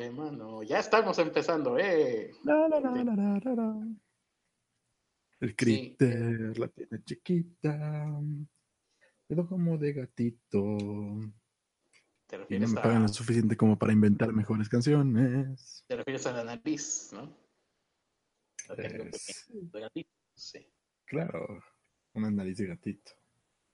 [0.00, 0.62] problema, no.
[0.62, 2.32] Ya estamos empezando, ¿eh?
[2.44, 3.86] La, la, la, la, la, la, la.
[5.40, 8.20] El critter la tiene chiquita.
[9.26, 10.60] Pero como de gatito.
[12.26, 15.84] Te Y no refieres, me pagan a, lo suficiente como para inventar mejores canciones.
[15.86, 17.36] te refieres a la nariz, ¿no?
[18.68, 20.66] La tengo Es- de gatito, sí.
[21.04, 21.62] claro,
[22.14, 23.12] una nariz de gatito.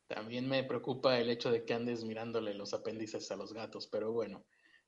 [0.08, 4.12] También me preocupa el hecho de que andes mirándole los apéndices a los gatos, pero
[4.12, 4.44] bueno.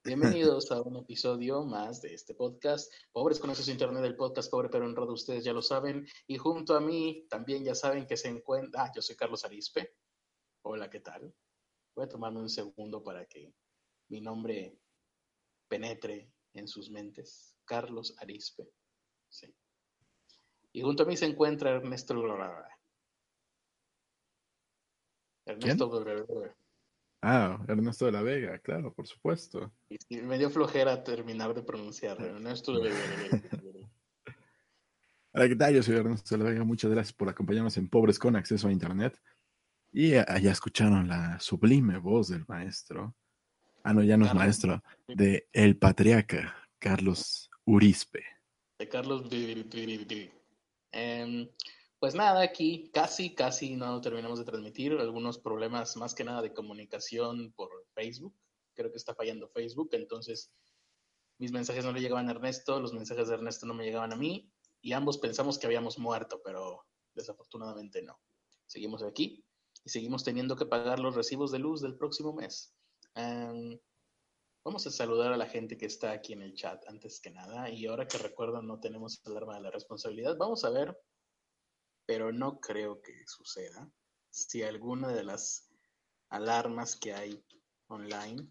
[0.09, 2.91] Bienvenidos a un episodio más de este podcast.
[3.12, 6.06] Pobres con acceso a internet, el podcast Pobre pero honrado, ustedes ya lo saben.
[6.27, 8.84] Y junto a mí también ya saben que se encuentra...
[8.84, 9.96] Ah, yo soy Carlos Arispe.
[10.62, 11.34] Hola, ¿qué tal?
[11.95, 13.52] Voy a tomarme un segundo para que
[14.09, 14.80] mi nombre
[15.68, 17.54] penetre en sus mentes.
[17.66, 18.66] Carlos Arispe.
[19.29, 19.54] Sí.
[20.73, 22.15] Y junto a mí se encuentra Ernesto.
[25.45, 25.90] Ernesto.
[27.20, 29.72] Ah, Ernesto de la Vega, claro, por supuesto.
[29.88, 32.20] Y sí, me dio flojera terminar de pronunciar.
[32.20, 32.96] Ernesto Lorada.
[35.32, 35.74] Hola, ¿qué tal?
[35.74, 36.65] Yo soy Ernesto de la Vega.
[36.65, 39.20] Muchas gracias por acompañarnos en Pobres con Acceso a Internet.
[39.93, 43.15] Y allá escucharon la sublime voz del maestro.
[43.82, 44.45] Ah, no, ya no es Carlos.
[44.45, 44.82] maestro.
[45.09, 48.24] De El Patriarca, Carlos Urispe.
[48.78, 49.28] de Carlos.
[50.93, 51.48] Em,
[51.99, 54.93] pues nada, aquí casi, casi no terminamos de transmitir.
[54.93, 58.35] Algunos problemas más que nada de comunicación por Facebook.
[58.74, 59.90] Creo que está fallando Facebook.
[59.93, 60.52] Entonces,
[61.38, 64.16] mis mensajes no le llegaban a Ernesto, los mensajes de Ernesto no me llegaban a
[64.16, 64.53] mí.
[64.81, 68.21] Y ambos pensamos que habíamos muerto, pero desafortunadamente no.
[68.66, 69.44] Seguimos aquí
[69.84, 72.75] y seguimos teniendo que pagar los recibos de luz del próximo mes.
[74.65, 77.71] Vamos a saludar a la gente que está aquí en el chat antes que nada.
[77.71, 80.37] Y ahora que recuerdo, no tenemos el arma de la responsabilidad.
[80.37, 80.97] Vamos a ver,
[82.09, 83.88] pero no creo que suceda.
[84.31, 85.69] Si alguna de las
[86.31, 87.44] alarmas que hay
[87.88, 88.50] online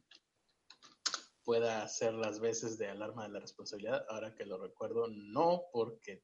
[1.44, 4.06] pueda hacer las veces de alarma de la responsabilidad.
[4.10, 6.24] Ahora que lo recuerdo, no, porque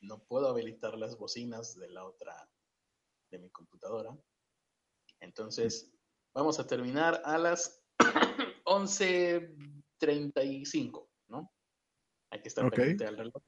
[0.00, 2.50] no puedo habilitar las bocinas de la otra,
[3.30, 4.18] de mi computadora.
[5.20, 5.92] Entonces,
[6.32, 7.84] vamos a terminar a las
[8.64, 11.52] 11.35, ¿no?
[12.30, 13.42] Hay que estar pendiente al reloj.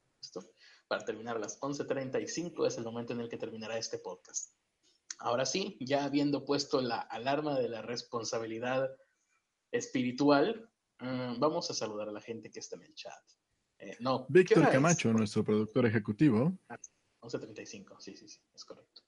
[0.92, 4.52] Para terminar a las 11.35 es el momento en el que terminará este podcast.
[5.20, 8.94] Ahora sí, ya habiendo puesto la alarma de la responsabilidad
[9.70, 13.22] espiritual, mm, vamos a saludar a la gente que está en el chat.
[13.78, 14.68] Eh, no, ¿qué Víctor es?
[14.68, 16.58] Camacho, nuestro productor ejecutivo.
[17.22, 19.00] 11.35, sí, sí, sí, es correcto.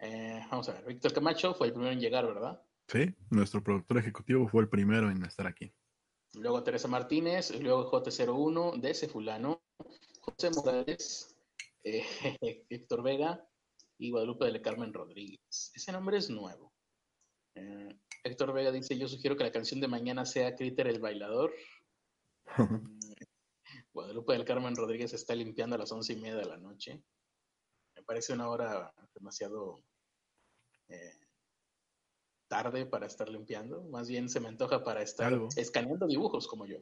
[0.00, 2.62] Eh, vamos a ver, Víctor Camacho fue el primero en llegar, ¿verdad?
[2.88, 5.72] Sí, nuestro productor ejecutivo fue el primero en estar aquí.
[6.34, 9.62] Luego Teresa Martínez, luego J01, DC Fulano,
[10.36, 11.36] José Morales,
[11.84, 12.04] eh,
[12.68, 13.46] Héctor Vega
[13.98, 15.72] y Guadalupe del Carmen Rodríguez.
[15.74, 16.72] Ese nombre es nuevo.
[17.54, 21.52] Eh, Héctor Vega dice, yo sugiero que la canción de mañana sea Critter el bailador.
[22.56, 23.00] Mm,
[23.92, 27.02] Guadalupe del Carmen Rodríguez está limpiando a las once y media de la noche.
[27.96, 29.82] Me parece una hora demasiado
[30.88, 31.18] eh,
[32.48, 33.82] tarde para estar limpiando.
[33.84, 35.48] Más bien se me antoja para estar Algo.
[35.56, 36.78] escaneando dibujos como yo.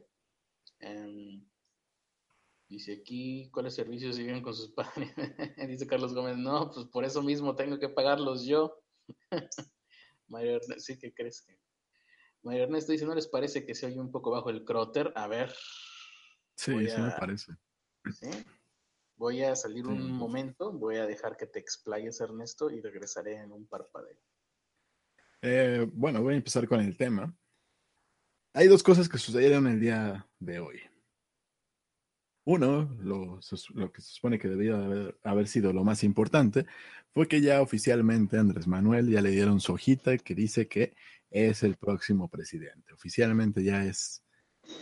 [0.79, 1.43] Em,
[2.73, 5.13] dice aquí, ¿cuáles servicios siguen con sus padres?
[5.69, 8.81] dice Carlos Gómez, no, pues por eso mismo tengo que pagarlos yo.
[10.27, 11.59] Mario Ernesto, sí, ¿qué crees que?
[12.41, 15.13] Mario Ernesto dice, ¿no les parece que se oye un poco bajo el cróter?
[15.15, 15.53] A ver,
[16.55, 17.53] Sí, sí me parece.
[18.11, 18.29] ¿sí?
[19.15, 23.51] Voy a salir un momento, voy a dejar que te explayes, Ernesto, y regresaré en
[23.51, 24.17] un parpadeo.
[25.41, 27.33] Eh, bueno, voy a empezar con el tema.
[28.53, 30.81] Hay dos cosas que sucedieron el día de hoy.
[32.45, 36.65] Uno, lo, que se supone que debía haber, haber sido lo más importante,
[37.13, 40.95] fue que ya oficialmente Andrés Manuel ya le dieron su hojita que dice que
[41.29, 42.93] es el próximo presidente.
[42.93, 44.23] Oficialmente ya es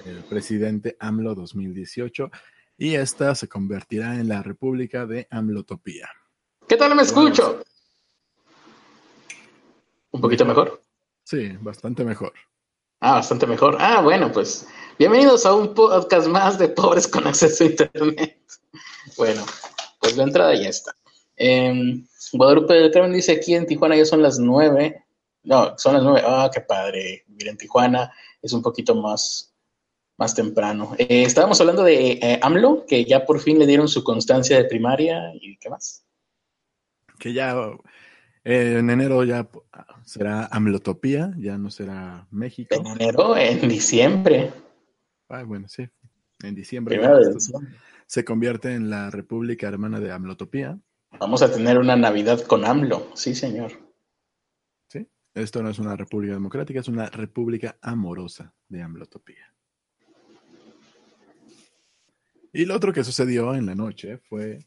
[0.06, 2.32] el presidente AMLO 2018
[2.78, 6.10] y esta se convertirá en la República de AMLOtopía.
[6.68, 7.64] ¿Qué tal me escucho?
[10.12, 10.82] ¿Un poquito mejor?
[11.24, 12.34] Sí, bastante mejor.
[13.04, 13.78] Ah, bastante mejor.
[13.80, 14.68] Ah, bueno, pues
[15.00, 18.38] bienvenidos a un podcast más de pobres con acceso a Internet.
[19.18, 19.44] Bueno,
[20.00, 20.96] pues la entrada ya está.
[21.36, 25.04] Em, Guadalupe del Carmen dice aquí en Tijuana ya son las nueve.
[25.44, 26.22] No, son las nueve.
[26.24, 27.24] Ah, qué padre.
[27.28, 29.52] Mira, en Tijuana es un poquito más,
[30.18, 30.94] más temprano.
[31.00, 34.66] Eh, estábamos hablando de eh, AMLO, que ya por fin le dieron su constancia de
[34.66, 36.06] primaria y qué más.
[37.18, 37.56] que ya
[38.44, 39.48] eh, en enero ya
[40.04, 42.76] será AMLOtopía, ya no será México.
[42.76, 44.52] En enero, en diciembre.
[45.30, 45.88] Ah, bueno, sí.
[46.44, 47.00] En diciembre.
[48.08, 50.80] se convierte en la República Hermana de AMLOtopía.
[51.20, 53.12] Vamos a tener una Navidad con AMLO.
[53.14, 53.74] Sí, señor.
[54.88, 55.08] ¿sí?
[55.34, 59.54] Esto no es una república democrática, es una república amorosa de AMLOtopía.
[62.54, 64.66] Y lo otro que sucedió en la noche fue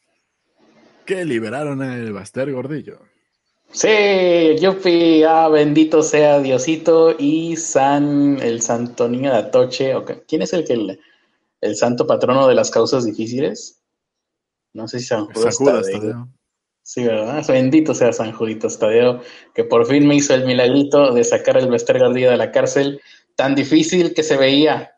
[1.05, 3.01] que liberaron al Baster Gordillo.
[3.75, 3.89] Sí,
[4.61, 9.93] Yupi, ah, bendito sea Diosito y San, el Santo Niño de Atoche.
[10.29, 11.01] ¿Quién es el que el,
[11.61, 13.83] el santo patrono de las causas difíciles?
[14.75, 16.29] No sé si San Judas, Tadeo.
[16.83, 17.45] Sí, ¿verdad?
[17.49, 19.23] Bendito sea San Juditas Tadeo,
[19.55, 23.01] que por fin me hizo el milagrito de sacar al Bester Gordillo de la cárcel,
[23.35, 24.93] tan difícil que se veía.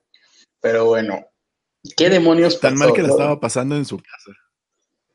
[0.60, 1.24] Pero bueno,
[1.96, 4.32] ¿qué demonios Tan mal que le estaba pasando en su casa.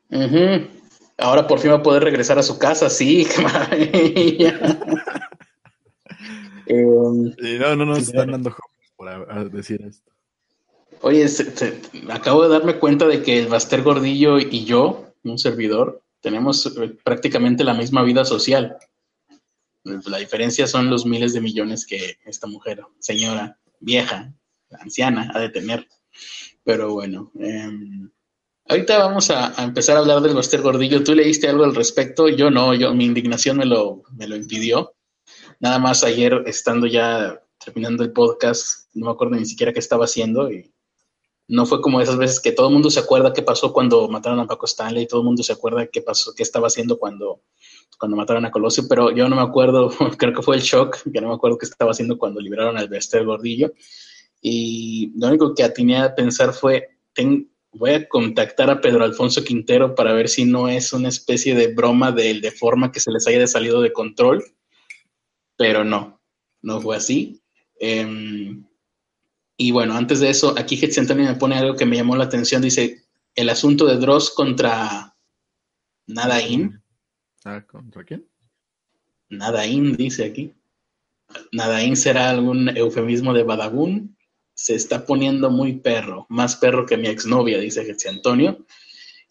[0.09, 0.80] Uh
[1.21, 4.79] Ahora por fin va a poder regresar a su casa, sí, qué maravilla.
[6.67, 8.55] Em, no, no nos están dando
[8.95, 10.09] por decir esto.
[11.01, 11.25] Oye,
[12.09, 16.95] acabo de darme cuenta de que el Baster Gordillo y yo, un servidor, tenemos eh,
[17.03, 18.77] prácticamente la misma vida social.
[19.83, 24.31] La diferencia son los miles de millones que esta mujer, señora, vieja,
[24.79, 25.87] anciana, ha de tener.
[26.63, 27.69] Pero bueno, eh,
[28.67, 31.03] Ahorita vamos a, empezar a hablar del Buster Gordillo.
[31.03, 32.29] ¿Tú leíste algo al respecto?
[32.29, 34.93] Yo no, yo mi indignación me lo, me lo impidió.
[35.59, 40.05] Nada más ayer, estando ya terminando el podcast, no me acuerdo ni siquiera qué estaba
[40.05, 40.73] haciendo y
[41.51, 44.39] no fue como esas veces que todo el mundo se acuerda qué pasó cuando mataron
[44.39, 47.41] a Paco Stanley, todo el mundo se acuerda qué pasó, qué estaba haciendo cuando,
[47.99, 51.19] cuando mataron a Colosio, pero yo no me acuerdo, creo que fue el shock, que
[51.19, 53.73] no me acuerdo qué estaba haciendo cuando liberaron al Bester Gordillo.
[54.41, 59.43] Y lo único que atiné a pensar fue, ten, voy a contactar a Pedro Alfonso
[59.43, 63.11] Quintero para ver si no es una especie de broma del de forma que se
[63.11, 64.43] les haya salido de control,
[65.55, 66.21] pero no,
[66.61, 67.41] no fue así.
[67.79, 68.65] Em,
[69.57, 72.61] y bueno, antes de eso, aquí Antonio me pone algo que me llamó la atención,
[72.61, 75.15] dice, el asunto de Dross contra
[76.07, 76.81] Nadain.
[77.45, 78.27] Ah, ¿contra quién?
[79.29, 80.53] Nadain, dice aquí.
[81.53, 84.17] Nadain será algún eufemismo de Badabun
[84.61, 88.63] se está poniendo muy perro, más perro que mi exnovia, dice Jesse Antonio.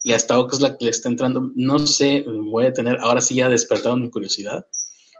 [0.03, 3.47] Y hasta la que le está entrando, no sé, voy a tener, ahora sí ya
[3.47, 4.67] despertado mi curiosidad,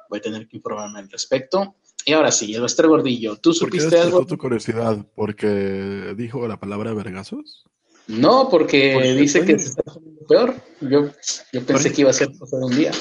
[0.09, 1.75] voy a tener que informarme al respecto.
[2.03, 4.25] Y ahora sí, el Bester Gordillo, ¿tú supiste algo?
[4.25, 5.05] tu curiosidad?
[5.15, 7.63] ¿Porque dijo la palabra vergazos?
[8.07, 10.55] No, porque dice que se está poniendo peor.
[10.81, 11.09] Yo,
[11.53, 12.91] yo pensé que iba a ser pasar un día.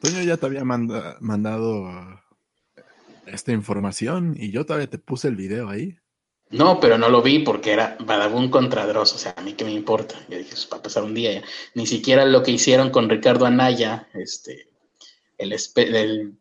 [0.00, 1.88] Toño ya te había mandado
[3.26, 5.96] esta información y yo todavía te puse el video ahí.
[6.50, 9.64] No, pero no lo vi porque era Badabun contra Dross, o sea, a mí qué
[9.64, 10.14] me importa.
[10.28, 11.42] Yo dije, va a pasar un día ya.
[11.74, 14.68] Ni siquiera lo que hicieron con Ricardo Anaya, este,
[15.38, 16.38] el,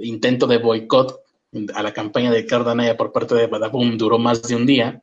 [0.00, 1.20] intento de boicot
[1.74, 5.02] a la campaña de Ricardo Anaya por parte de Badabun duró más de un día.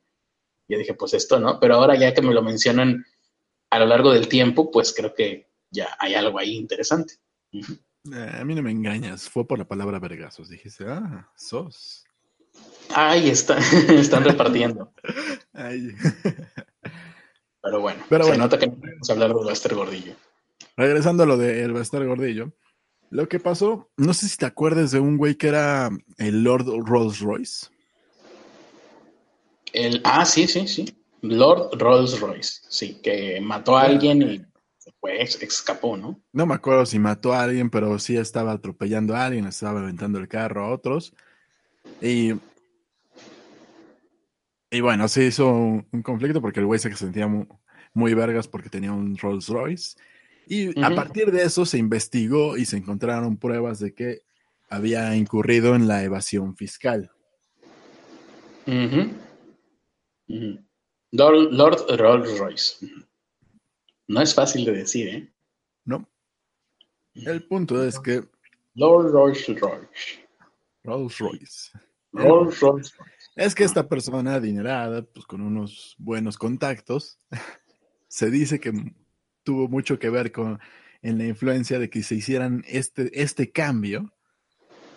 [0.68, 1.60] Yo dije, pues esto, ¿no?
[1.60, 3.06] Pero ahora ya que me lo mencionan
[3.70, 7.16] a lo largo del tiempo, pues creo que ya hay algo ahí interesante.
[7.54, 10.50] Eh, a mí no me engañas, fue por la palabra vergazos.
[10.50, 12.04] Dijiste, ah, sos.
[12.96, 13.58] Ahí está,
[13.90, 14.92] están repartiendo.
[17.62, 20.14] Pero bueno, Pero se nota que no podemos hablar de Bester Gordillo.
[20.76, 22.54] Regresando a lo de el Bester Gordillo,
[23.10, 26.66] lo que pasó, no sé si te acuerdas de un güey que era el Lord
[26.86, 27.68] Rolls Royce.
[29.74, 30.86] El, ah, sí, sí, sí.
[31.22, 34.42] Lord Rolls Royce, sí, que mató a alguien y
[35.00, 36.20] pues escapó, ¿no?
[36.32, 40.20] No me acuerdo si mató a alguien, pero sí estaba atropellando a alguien, estaba aventando
[40.20, 41.14] el carro a otros.
[42.02, 42.34] Y
[44.72, 47.28] y bueno, se hizo un, conflicto porque el güey se sentía
[47.94, 49.98] muy, vergas porque tenía un Rolls Royce.
[50.48, 54.22] Y a partir de eso se investigó y se encontraron pruebas de que
[54.70, 57.12] había incurrido en la evasión fiscal.
[61.12, 62.88] Lord, Rolls Royce.
[64.08, 65.34] No es fácil de decir, ¿eh?
[65.84, 66.08] No.
[67.14, 68.24] El punto es que.
[68.76, 70.26] Lord Rolls Royce.
[70.84, 71.72] Rolls Royce.
[72.14, 72.94] Rolls Royce.
[73.36, 77.20] Es que esta persona adinerada, pues con unos buenos contactos,
[78.08, 78.74] se dice que
[79.44, 80.60] tuvo mucho que ver con
[81.02, 84.14] en la influencia de que se hicieran este, este cambio,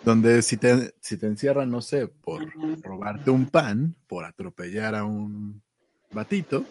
[0.03, 2.45] donde si te, si te encierran, no sé, por
[2.83, 5.63] robarte un pan, por atropellar a un
[6.11, 6.63] batito,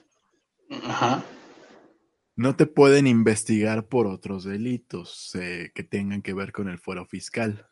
[2.37, 7.07] no te pueden investigar por otros delitos eh, que tengan que ver con el fuero
[7.07, 7.67] fiscal.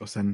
[0.00, 0.24] O sea,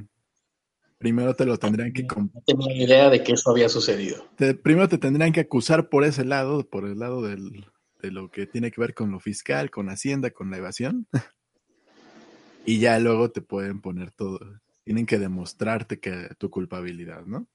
[0.96, 2.04] primero te lo tendrían que...
[2.04, 4.24] No tenía idea de que eso había sucedido.
[4.62, 7.64] primero te tendrían que acusar por ese lado, por el lado de
[8.02, 11.08] lo que tiene que ver con lo fiscal, con Hacienda, con la evasión.
[12.64, 14.38] y ya luego te pueden poner todo.
[14.84, 17.48] Tienen que demostrarte que tu culpabilidad, ¿no?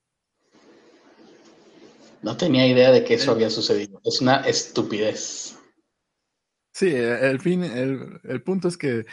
[2.22, 4.02] No tenía idea de que eso había sucedido.
[4.04, 5.58] Es una estupidez.
[6.74, 9.06] Sí, el fin, el punto es que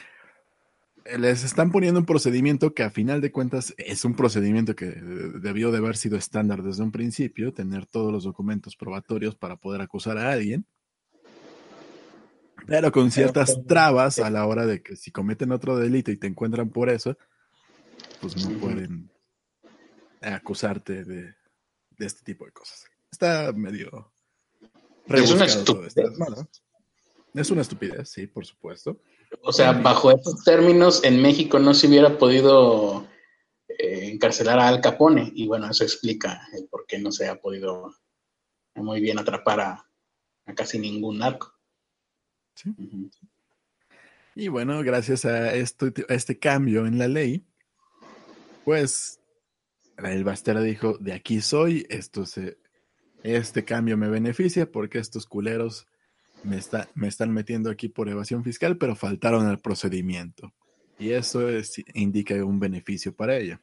[1.16, 5.70] les están poniendo un procedimiento que a final de cuentas es un procedimiento que debió
[5.70, 10.18] de haber sido estándar desde un principio, tener todos los documentos probatorios para poder acusar
[10.18, 10.66] a alguien,
[12.66, 16.26] pero con ciertas trabas a la hora de que si cometen otro delito y te
[16.26, 17.16] encuentran por eso,
[18.20, 19.10] pues no pueden
[20.20, 21.34] acusarte de,
[21.96, 22.84] de este tipo de cosas.
[23.10, 24.12] Está medio...
[25.06, 25.82] Es una esto.
[27.32, 29.00] es una estupidez, sí, por supuesto.
[29.42, 33.06] O sea, bajo estos términos, en México no se hubiera podido
[33.68, 35.30] eh, encarcelar a Al Capone.
[35.34, 37.94] Y bueno, eso explica el por qué no se ha podido
[38.74, 39.86] muy bien atrapar a,
[40.46, 41.52] a casi ningún narco.
[42.54, 42.74] Sí.
[44.34, 47.44] Y bueno, gracias a, esto, a este cambio en la ley,
[48.64, 49.20] pues
[49.96, 52.58] el Bastera dijo, de aquí soy, esto se,
[53.24, 55.86] este cambio me beneficia porque estos culeros
[56.44, 60.52] me, está, me están metiendo aquí por evasión fiscal, pero faltaron al procedimiento.
[60.98, 63.60] Y eso es- indica un beneficio para ella.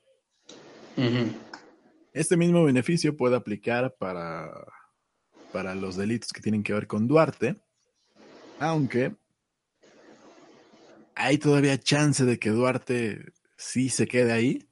[2.14, 4.50] Este mismo beneficio puede aplicar para,
[5.52, 7.56] para los delitos que tienen que ver con Duarte,
[8.60, 9.14] aunque
[11.16, 14.68] hay todavía chance de que Duarte sí se quede ahí,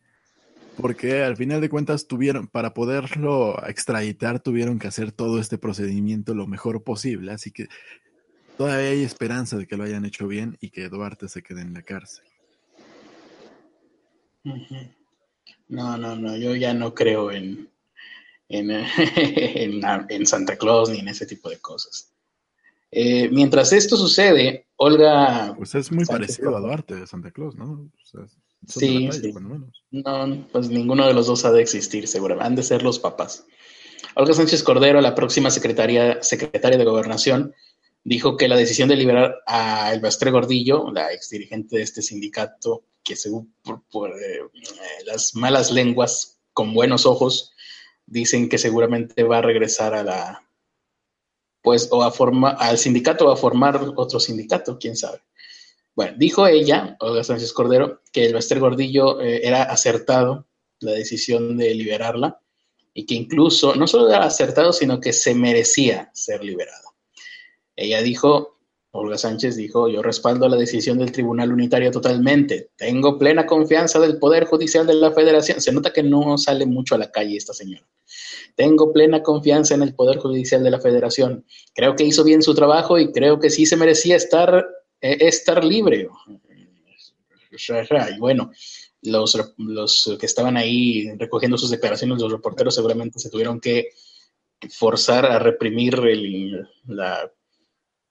[0.77, 6.33] porque al final de cuentas tuvieron, para poderlo extraditar, tuvieron que hacer todo este procedimiento
[6.33, 7.67] lo mejor posible, así que
[8.57, 11.73] todavía hay esperanza de que lo hayan hecho bien y que Duarte se quede en
[11.73, 12.25] la cárcel.
[15.67, 17.69] No, no, no, yo ya no creo en,
[18.49, 18.71] en,
[19.15, 22.13] en, en Santa Claus ni en ese tipo de cosas.
[22.95, 26.59] Eh, mientras esto sucede, Olga, Pues es muy parecido a.
[26.59, 27.71] Duarte de Santa Claus, ¿no?
[27.71, 28.21] O sea,
[28.67, 29.31] son Sí, de la talla, sí.
[29.31, 29.83] cuando menos.
[29.91, 33.45] no, pues ninguno de los dos ha de existir, seguramente, han de ser los papás.
[34.15, 37.53] Olga Sánchez Cordero, la próxima secretaria, secretaria de Gobernación,
[38.03, 43.15] dijo que la decisión de liberar a Elbastre Gordillo, la exdirigente de este sindicato, que
[43.15, 44.39] según por, por, eh,
[45.05, 47.53] las malas lenguas con buenos ojos
[48.05, 50.49] dicen que seguramente va a regresar a la,
[51.61, 55.21] pues, o a formar al sindicato o a formar otro sindicato, quién sabe.
[55.95, 60.47] Bueno, dijo ella, Olga Sánchez Cordero, que el Bester Gordillo eh, era acertado
[60.79, 62.39] la decisión de liberarla
[62.93, 66.81] y que incluso no solo era acertado, sino que se merecía ser liberada.
[67.75, 68.59] Ella dijo,
[68.91, 72.69] Olga Sánchez dijo, yo respaldo la decisión del Tribunal Unitario totalmente.
[72.75, 75.59] Tengo plena confianza del Poder Judicial de la Federación.
[75.61, 77.87] Se nota que no sale mucho a la calle esta señora.
[78.55, 81.43] Tengo plena confianza en el Poder Judicial de la Federación.
[81.73, 84.67] Creo que hizo bien su trabajo y creo que sí se merecía estar,
[85.03, 86.07] eh, estar libre.
[87.51, 88.51] Y bueno,
[89.01, 93.89] los, los que estaban ahí recogiendo sus declaraciones, los reporteros seguramente se tuvieron que
[94.69, 97.29] forzar a reprimir el, la,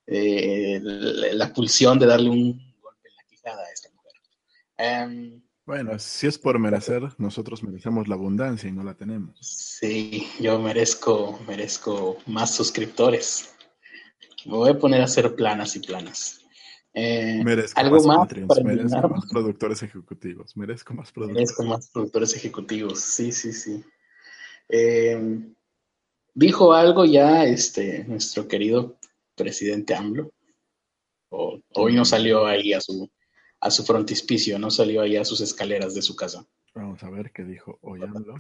[0.07, 5.09] eh, la, la, pulsión de darle un golpe en la quijada a esta mujer.
[5.09, 9.39] Um, bueno, si es por merecer, nosotros merecemos la abundancia y no la tenemos.
[9.41, 13.55] Sí, yo merezco, merezco más suscriptores.
[14.45, 16.42] Me voy a poner a hacer planas y planas.
[16.95, 19.11] Eh, merezco algo más, más Patreons, para merezco terminar?
[19.11, 21.35] más productores ejecutivos, merezco más productores.
[21.35, 23.83] Merezco más productores ejecutivos, sí, sí, sí.
[24.69, 25.41] Eh,
[26.35, 28.97] dijo algo ya este, nuestro querido
[29.35, 30.33] presidente AMLO.
[31.31, 33.11] O, hoy no salió ahí a su,
[33.61, 36.47] a su frontispicio, no salió ahí a sus escaleras de su casa.
[36.75, 38.35] Vamos a ver qué dijo hoy AMLO.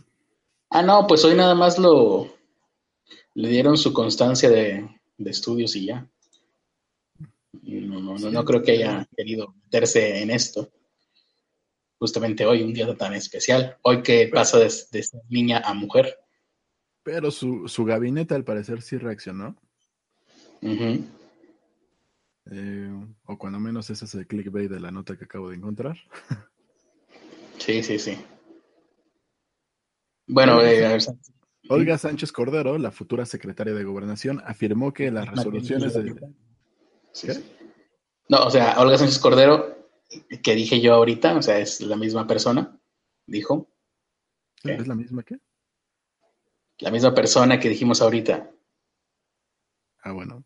[0.68, 2.30] Ah, no, pues hoy nada más lo
[3.34, 6.06] le dieron su constancia de, de estudios y ya.
[7.52, 10.72] No, no, no, no, creo que haya querido meterse en esto.
[11.98, 13.76] Justamente hoy, un día tan especial.
[13.82, 16.16] Hoy que pasa de, de ser niña a mujer.
[17.02, 19.56] Pero su, su gabinete al parecer sí reaccionó.
[20.62, 21.04] Uh -huh.
[22.52, 25.96] eh, o cuando menos ese es el clickbait de la nota que acabo de encontrar.
[27.58, 28.16] sí, sí, sí.
[30.26, 31.02] Bueno, Olga, eh, a ver.
[31.68, 36.14] Olga Sánchez Cordero, la futura secretaria de Gobernación, afirmó que las resoluciones de...
[37.12, 37.44] Sí, sí.
[38.28, 39.88] No, o sea, Olga Sánchez Cordero,
[40.42, 42.78] que dije yo ahorita, o sea, es la misma persona,
[43.26, 43.68] dijo.
[44.64, 44.88] ¿Es ¿qué?
[44.88, 45.38] la misma que?
[46.78, 48.50] La misma persona que dijimos ahorita.
[50.02, 50.44] Ah, bueno.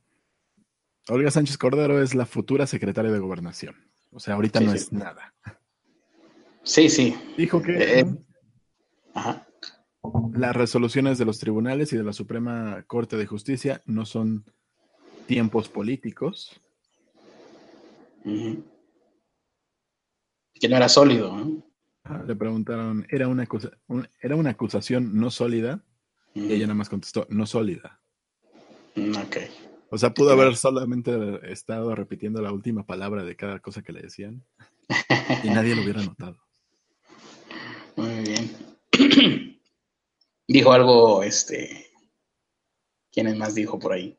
[1.09, 3.77] Olga Sánchez Cordero es la futura secretaria de Gobernación.
[4.11, 4.77] O sea, ahorita sí, no sí.
[4.79, 5.35] es nada.
[6.63, 7.17] Sí, sí.
[7.37, 8.07] Dijo que Eh,
[9.15, 9.47] ajá.
[10.35, 14.45] las resoluciones de los tribunales y de la Suprema Corte de Justicia no son
[15.27, 16.61] tiempos políticos.
[18.25, 18.65] Uh -huh.
[20.55, 21.37] Que no era sólido.
[21.37, 21.63] ¿no?
[22.27, 25.85] Le preguntaron, ¿era una, acusa un, ¿era una acusación no sólida?
[26.35, 26.51] Uh -huh.
[26.51, 28.01] Y ella nada más contestó, no sólida.
[28.95, 29.37] Mm, Ok.
[29.89, 31.13] O sea, pudo haber solamente
[31.53, 34.45] estado repitiendo la última palabra de cada cosa que le decían.
[35.45, 36.37] y nadie lo hubiera notado.
[37.95, 38.51] Muy bien.
[40.49, 41.87] dijo algo, este,
[43.13, 44.17] ¿quién más dijo por ahí?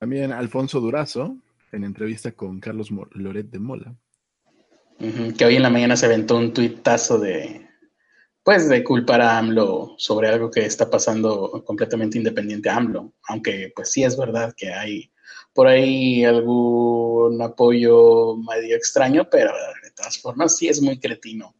[0.00, 1.36] También Alfonso Durazo,
[1.72, 3.94] en entrevista con Carlos Loret de Mola.
[5.36, 7.68] que hoy en la mañana se aventó un tuitazo de,
[8.42, 13.12] pues, de culpar a AMLO sobre algo que está pasando completamente independiente a AMLO.
[13.28, 15.12] Aunque, pues sí es verdad que hay
[15.52, 19.52] por ahí algún apoyo medio extraño, pero
[19.82, 21.54] de todas formas sí es muy cretino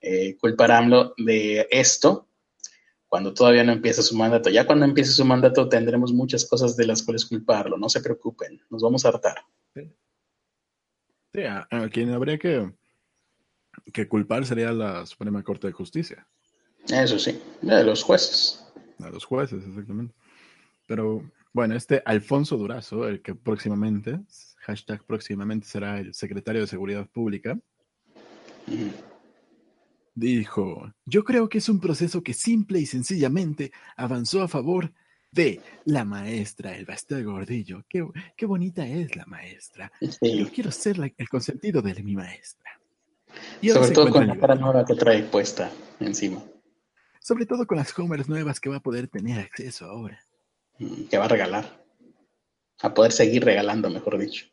[0.00, 2.28] eh, culpar a AMLO de esto
[3.16, 4.50] cuando todavía no empieza su mandato.
[4.50, 8.60] Ya cuando empiece su mandato tendremos muchas cosas de las cuales culparlo, no se preocupen,
[8.68, 9.38] nos vamos a hartar.
[11.32, 12.70] Sí, a, quien habría que,
[13.90, 16.28] que culpar sería la Suprema Corte de Justicia.
[16.88, 18.62] Eso sí, de los jueces.
[19.02, 20.14] A los jueces, exactamente.
[20.86, 21.22] Pero
[21.54, 24.20] bueno, este Alfonso Durazo, el que próximamente,
[24.58, 27.58] hashtag próximamente será el secretario de Seguridad Pública,
[30.16, 34.92] dijo, yo creo que es un proceso que simple y sencillamente avanzó a favor
[35.30, 37.84] de la maestra el Bastel Gordillo.
[37.88, 38.04] Qué,
[38.36, 39.92] qué, bonita es la maestra.
[40.00, 42.80] Yo quiero ser el consentido de mi maestra.
[43.62, 45.70] Sobre todo con la cara nueva que trae puesta
[46.00, 46.42] encima.
[47.20, 50.18] Sobre todo con las Homers nuevas que va a poder tener acceso ahora.
[50.78, 51.84] Mm, que va a regalar.
[52.80, 54.46] A poder seguir regalando, mejor dicho.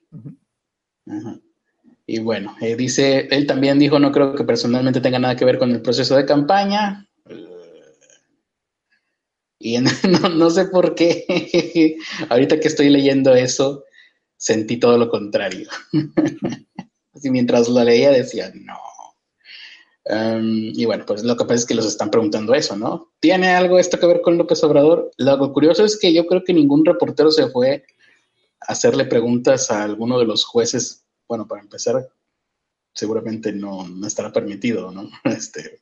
[2.06, 5.58] Y bueno, eh, dice, él también dijo, no creo que personalmente tenga nada que ver
[5.58, 7.08] con el proceso de campaña.
[9.60, 9.78] Y
[10.36, 11.98] no, sé por qué,
[12.30, 13.86] ahorita que estoy leyendo eso,
[14.36, 15.70] sentí todo lo contrario.
[17.14, 18.78] Así mientras lo leía decía, no,
[20.06, 23.14] y bueno, pues lo que pasa es que los están preguntando eso, ¿no?
[23.20, 25.12] ¿Tiene algo esto que ver con López Obrador?
[25.18, 27.86] Lo curioso es que yo creo que ningún reportero se fue
[28.60, 31.03] a hacerle preguntas a alguno de los jueces.
[31.28, 32.10] Bueno, para empezar,
[32.94, 35.10] seguramente no, estará permitido, ¿no?
[35.24, 35.82] Este,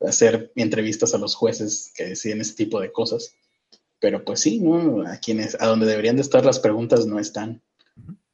[0.00, 3.34] hacer entrevistas a los jueces que deciden ese tipo de cosas.
[3.98, 5.06] Pero pues sí, ¿no?
[5.06, 7.62] A quienes, a donde deberían de estar las preguntas no están.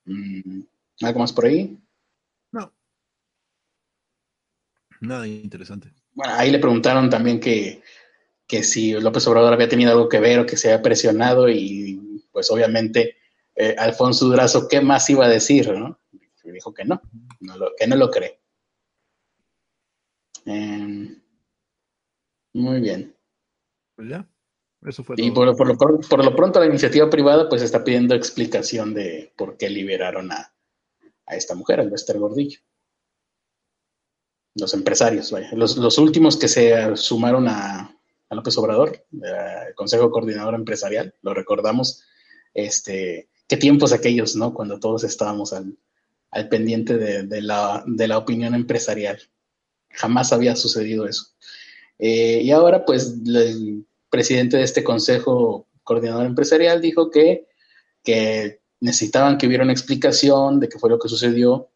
[0.05, 0.62] Mm,
[1.03, 1.79] ¿Algo más por ahí?
[5.03, 5.92] Nada interesante.
[6.14, 7.83] Bueno, ahí le preguntaron también que,
[8.62, 12.51] si López Obrador había tenido algo que ver o que se había presionado y pues
[12.51, 13.16] obviamente
[13.57, 15.72] eh, Alfonso Durazo, ¿qué más iba a decir?
[15.72, 15.98] ¿no?
[16.50, 17.00] Dijo que no,
[17.78, 18.40] que no lo cree.
[20.44, 21.22] Em,
[22.55, 23.14] muy bien.
[23.94, 24.28] Pues ya,
[24.83, 28.94] eso fue Y por, lo, por, lo, pronto la iniciativa privada pues está pidiendo explicación
[28.94, 30.55] de por qué liberaron a,
[31.26, 32.59] a esta mujer, al Lester Gordillo
[34.55, 37.96] los empresarios, Los, últimos que se sumaron a,
[38.31, 39.05] López Obrador,
[39.74, 42.02] Consejo Coordinador Empresarial, lo recordamos,
[42.55, 44.55] este, qué tiempos aquellos, ¿no?
[44.55, 45.76] Cuando todos estábamos al,
[46.49, 47.85] pendiente de, la,
[48.18, 49.21] opinión empresarial.
[49.90, 51.27] Jamás había sucedido eso.
[51.99, 57.47] Eh, y ahora, pues, el presidente de este Consejo Coordinador Empresarial dijo que,
[58.03, 61.71] que necesitaban que hubiera una explicación de qué fue lo que sucedió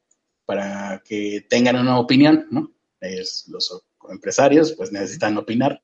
[0.45, 2.73] para que tengan una opinión, ¿no?
[3.49, 5.83] los empresarios pues necesitan opinar.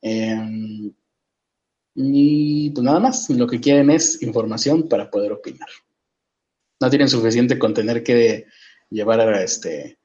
[0.00, 0.92] Em,
[1.94, 5.68] y pues nada más, lo que quieren es información para poder opinar.
[6.82, 8.46] No tienen suficiente con tener que
[8.90, 9.98] llevar a este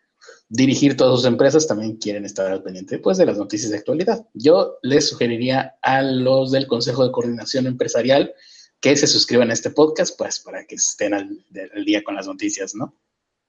[0.49, 4.25] dirigir todas sus empresas, también quieren estar al pendiente pues, de las noticias de actualidad.
[4.33, 8.33] Yo les sugeriría a los del Consejo de Coordinación Empresarial
[8.79, 11.43] que se suscriban a este podcast, pues para que estén al
[11.85, 12.95] día con las noticias, ¿no?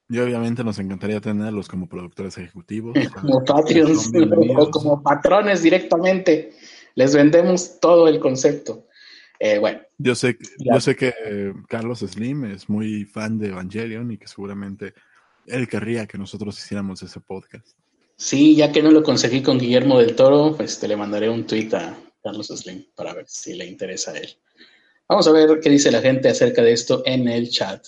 [0.08, 2.94] Y obviamente nos encantaría tenerlos como productores ejecutivos.
[3.20, 4.10] como Patreons
[4.56, 6.52] o como patrones directamente.
[6.94, 8.87] Les vendemos todo el concepto.
[9.38, 9.80] Eh, bueno.
[9.98, 14.26] Yo sé, yo sé que eh, Carlos Slim es muy fan de Evangelion y que
[14.26, 14.94] seguramente
[15.46, 17.76] él querría que nosotros hiciéramos ese podcast.
[18.16, 21.46] Sí, ya que no lo conseguí con Guillermo del Toro, pues te le mandaré un
[21.46, 24.28] tweet a Carlos Slim para ver si le interesa a él.
[25.08, 27.86] Vamos a ver qué dice la gente acerca de esto en el chat.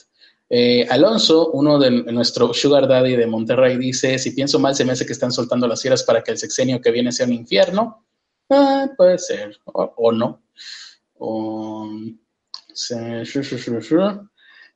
[0.49, 4.93] Eh, Alonso, uno de nuestro Sugar Daddy de Monterrey, dice: Si pienso mal, se me
[4.93, 8.05] hace que están soltando las fieras para que el sexenio que viene sea un infierno.
[8.49, 10.43] Ah, puede ser, o, no.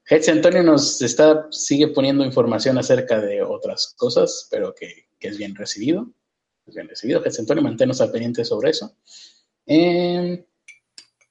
[0.06, 5.54] Hetzi Antonio nos está, sigue poniendo información acerca de otras cosas, pero que, es bien
[5.54, 6.12] recibido.
[6.66, 7.22] Es bien recibido.
[7.24, 8.94] Antonio, manténnos al pendiente sobre eso.
[9.66, 10.44] Eh,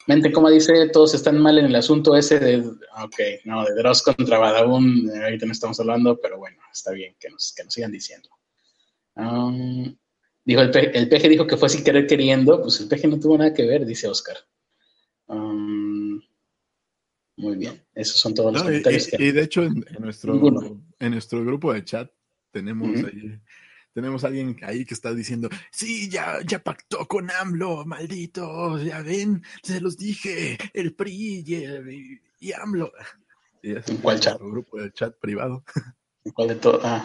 [0.05, 4.01] Mente, como dice, todos están mal en el asunto ese de, ok, no, de Dross
[4.01, 7.73] contra Badabun, eh, ahorita no estamos hablando, pero bueno, está bien que nos, que nos
[7.73, 8.29] sigan diciendo.
[9.15, 9.95] Um,
[10.43, 13.53] dijo el, peje dijo que fue sin querer queriendo, pues el peje no tuvo nada
[13.53, 14.37] que ver, dice Oscar.
[15.33, 16.21] Um,
[17.37, 19.07] Muy bien, esos son todos los No, comentarios.
[19.07, 20.83] y- que- y de hecho, en, en nuestro, Ninguno.
[20.99, 22.11] en nuestro grupo de chat
[22.51, 23.39] tenemos ahí,
[23.93, 29.41] tenemos alguien ahí que está diciendo, sí, ya, ya pactó con AMLO, malditos, ya ven,
[29.63, 32.91] se los dije, el PRI y, y- y AMLO.
[33.63, 34.37] Y ¿En cuál chat?
[34.39, 35.63] grupo de chat privado.
[36.35, 36.79] ¿Cuál de todo?
[36.83, 37.03] Ah.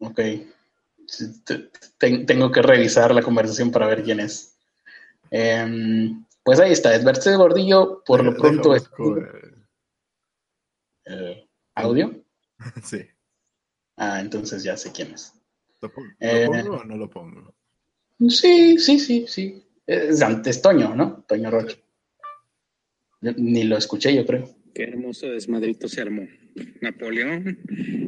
[0.00, 0.18] Ok.
[1.98, 4.56] Tengo que revisar la conversación para ver quién es.
[5.30, 8.90] Em, pues ahí está, Edberto Gordillo, por lo pronto es
[11.06, 12.24] eh, audio.
[12.82, 13.02] sí.
[13.96, 15.32] Ah, entonces ya sé quién es.
[15.80, 17.54] ¿Lo, Eh, pongo o no lo pongo?
[18.28, 19.64] Sí, sí, sí, sí.
[19.86, 21.24] Es antes Toño, ¿no?
[21.28, 21.76] Toño Rocha.
[23.20, 24.52] Ni lo escuché, yo creo.
[24.74, 26.26] Qué hermoso desmadrito se armó.
[26.80, 27.60] Napoleón,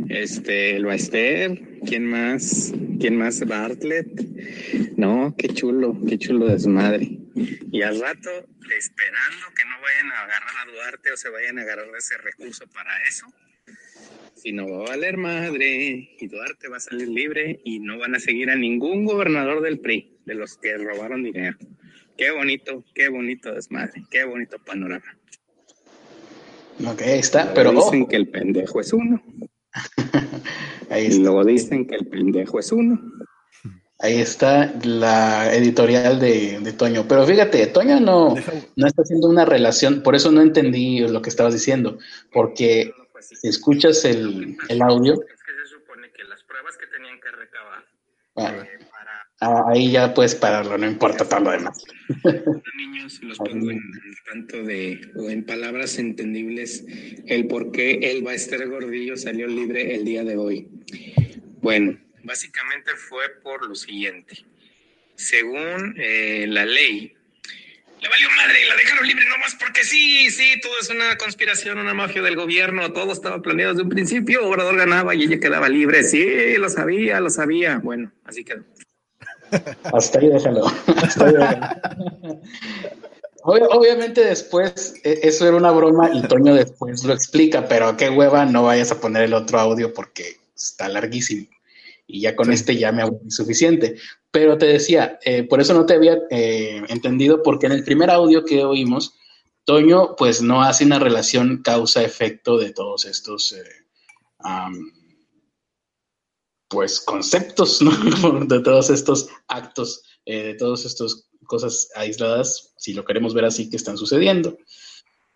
[0.08, 2.74] este, el Baester, ¿quién más?
[2.98, 3.46] ¿Quién más?
[3.46, 4.96] Bartlett.
[4.96, 7.21] No, qué chulo, qué chulo desmadre.
[7.34, 8.30] Y al rato,
[8.76, 12.66] esperando que no vayan a agarrar a Duarte o se vayan a agarrar ese recurso
[12.68, 13.26] para eso,
[14.34, 18.14] si no va a valer madre y Duarte va a salir libre y no van
[18.14, 21.56] a seguir a ningún gobernador del PRI, de los que robaron dinero.
[22.16, 25.16] Qué bonito, qué bonito desmadre, qué bonito panorama.
[26.86, 27.52] Ok, ahí está.
[27.54, 29.22] Pero dicen ojo, que el pendejo es uno.
[30.90, 31.22] ahí Y está.
[31.22, 33.00] luego dicen que el pendejo es uno.
[34.02, 37.06] Ahí está la editorial de, de Toño.
[37.06, 38.34] Pero fíjate, Toño no,
[38.74, 41.98] no está haciendo una relación, por eso no entendí lo que estabas diciendo,
[42.32, 47.20] porque si escuchas el, el audio, Es que se supone que las pruebas que tenían
[47.20, 47.84] que recabar
[48.64, 51.84] eh, para ahí ya puedes pararlo, no importa todo lo demás.
[52.24, 53.80] los niños los pongo en
[54.28, 56.84] tanto de, o en palabras entendibles,
[57.26, 60.68] el por qué el Baester Gordillo salió libre el día de hoy.
[61.60, 64.44] Bueno, básicamente fue por lo siguiente.
[65.14, 67.14] Según eh, la ley,
[68.00, 71.78] le valió madre y la dejaron libre nomás porque sí, sí, todo es una conspiración,
[71.78, 75.68] una mafia del gobierno, todo estaba planeado desde un principio, Obrador ganaba y ella quedaba
[75.68, 77.78] libre, sí, lo sabía, lo sabía.
[77.78, 78.64] Bueno, así quedó.
[79.92, 80.66] Hasta ahí déjalo.
[80.96, 82.40] Hasta ahí déjalo.
[83.44, 88.08] Obvia- obviamente después, e- eso era una broma y Toño después lo explica, pero qué
[88.08, 91.46] hueva, no vayas a poner el otro audio porque está larguísimo.
[92.12, 92.52] Y ya con Sí.
[92.52, 93.96] este ya me aburrí suficiente.
[94.30, 98.10] Pero te decía, eh, por eso no te había eh, entendido, porque en el primer
[98.10, 99.14] audio que oímos,
[99.64, 103.62] Toño pues no hace una relación causa-efecto de todos estos eh,
[104.40, 104.92] am,
[106.68, 107.90] pues conceptos, ¿no?
[108.46, 113.68] de todos estos actos, eh, de todas estas cosas aisladas, si lo queremos ver así,
[113.70, 114.56] que están sucediendo.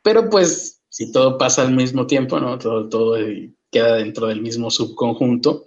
[0.02, 2.58] Pero pues, si todo pasa al mismo tiempo, ¿no?
[2.58, 5.65] Todo, todo eh, queda dentro del mismo subconjunto,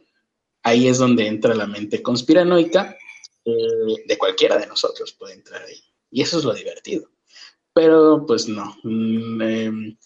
[0.69, 2.97] ahí es donde entra la mente conspiranoica
[3.45, 3.51] eh,
[4.05, 5.81] de cualquiera de nosotros, puede entrar ahí.
[6.11, 7.09] Y eso es lo divertido.
[7.73, 8.77] Pero pues no.
[8.83, 9.97] Mm, em,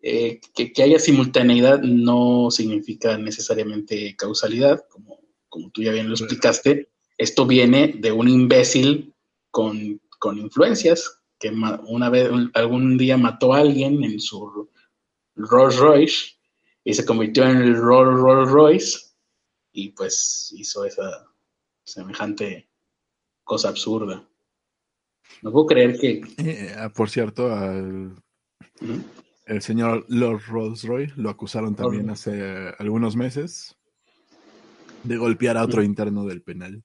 [0.00, 6.14] eh, que, que haya simultaneidad no significa necesariamente causalidad, como, como tú ya bien lo
[6.14, 6.88] explicaste.
[7.16, 9.14] Esto viene de un imbécil
[9.50, 11.50] con, con influencias que
[11.86, 14.68] una vez, algún día mató a alguien en su
[15.36, 16.36] Rolls Royce
[16.84, 19.07] y se convirtió en el Rolls Royce
[19.72, 21.26] y pues hizo esa
[21.84, 22.68] semejante
[23.44, 24.28] cosa absurda.
[25.42, 26.22] No puedo creer que...
[26.38, 28.12] Eh, ah, por cierto, al
[28.80, 29.00] ¿Mm?
[29.46, 33.76] el señor Lord Rolls Royce lo acusaron también hace algunos meses
[35.04, 36.82] de golpear a otro interno del penal.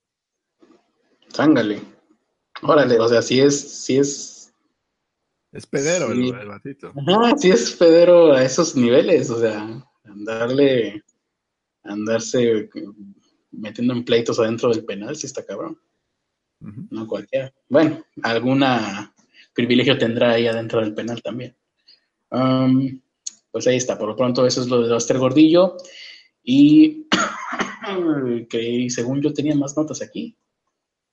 [1.33, 1.81] Zángale.
[2.61, 4.53] Órale, o sea, sí es, sí es,
[5.51, 6.29] Es pedero Sí.
[6.29, 6.93] el, el batito.
[6.95, 11.03] ajá, sí es Federo a esos niveles, o sea, andarle,
[11.83, 12.69] andarse
[13.51, 15.79] metiendo en pleitos adentro del penal, sí está cabrón,
[16.59, 17.53] no cualquiera.
[17.69, 19.13] Bueno, alguna
[19.53, 21.55] privilegio tendrá ahí adentro del penal también.
[22.31, 22.99] Um,
[23.51, 25.77] pues ahí está, por lo pronto eso es lo de Buster Gordillo
[26.41, 27.07] y
[28.49, 30.35] que según yo tenía más notas aquí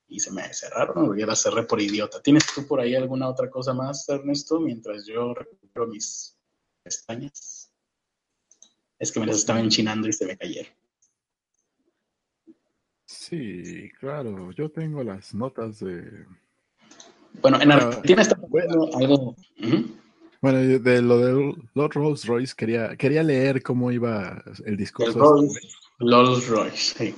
[0.08, 2.20] y se me cerraron, ya las cerré por idiota.
[2.20, 6.36] ¿Tienes tú por ahí alguna otra cosa más, Ernesto, mientras yo recupero mis
[6.82, 7.59] pestañas?
[9.00, 10.70] Es que me las estaba enchinando y se me cayeron.
[13.06, 16.26] Sí, claro, yo tengo las notas de...
[17.40, 18.88] Bueno, en Argentina está bueno.
[18.94, 19.36] algo...
[20.42, 25.18] Bueno, de lo de Lord Rolls Royce quería, quería leer cómo iba el El discurso.
[25.18, 25.58] Rolls,
[25.98, 27.14] Rolls Royce, sí.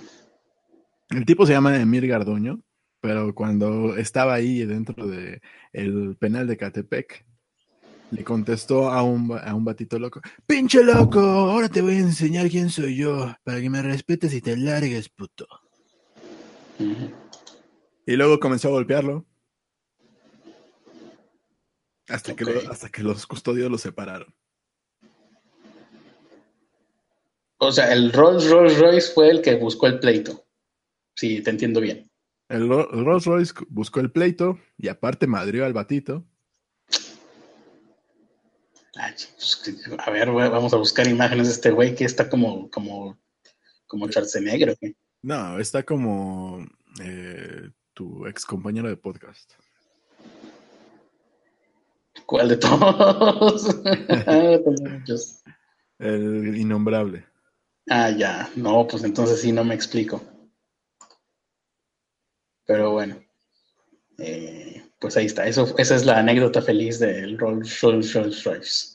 [1.10, 2.62] El tipo se llama Emir Garduño,
[3.00, 5.40] pero cuando estaba ahí dentro de
[5.72, 7.24] el penal de Catepec,
[8.12, 12.48] le contestó a un, a un batito loco, pinche loco, ahora te voy a enseñar
[12.51, 15.46] quién soy yo, para que me respetes y te largues, puto.
[16.79, 19.25] Y luego comenzó a golpearlo.
[22.09, 24.35] Hasta, que lo- hasta que los custodios los separaron.
[27.59, 30.44] O sea, el Rolls Rolls Royce fue el que buscó el pleito.
[31.14, 32.11] Sí, te entiendo bien.
[32.48, 36.27] El Ro- Rolls Royce buscó el pleito y aparte madrió al batito.
[38.94, 39.62] Ay, pues,
[39.98, 43.18] a ver, vamos a buscar imágenes de este güey que está como, como,
[43.87, 44.70] como Schwarzenegger.
[44.70, 44.94] ¿o qué?
[45.22, 46.66] No, está como
[47.02, 49.52] eh, tu ex compañero de podcast.
[52.26, 53.81] ¿Cuál de todos?
[54.26, 54.59] Ah.
[55.98, 57.24] El innombrable.
[57.88, 58.50] Ah, ya.
[58.57, 60.20] No, pues entonces sí, no me explico.
[62.64, 63.22] Pero bueno.
[64.18, 65.46] Eh, pues ahí está.
[65.46, 68.94] Esa es la anécdota feliz del Rolls Rolls Rolls Royce.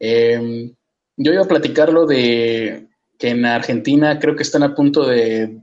[0.00, 0.72] Eh,
[1.16, 5.60] yo iba a platicarlo de que en Argentina creo que están a punto de,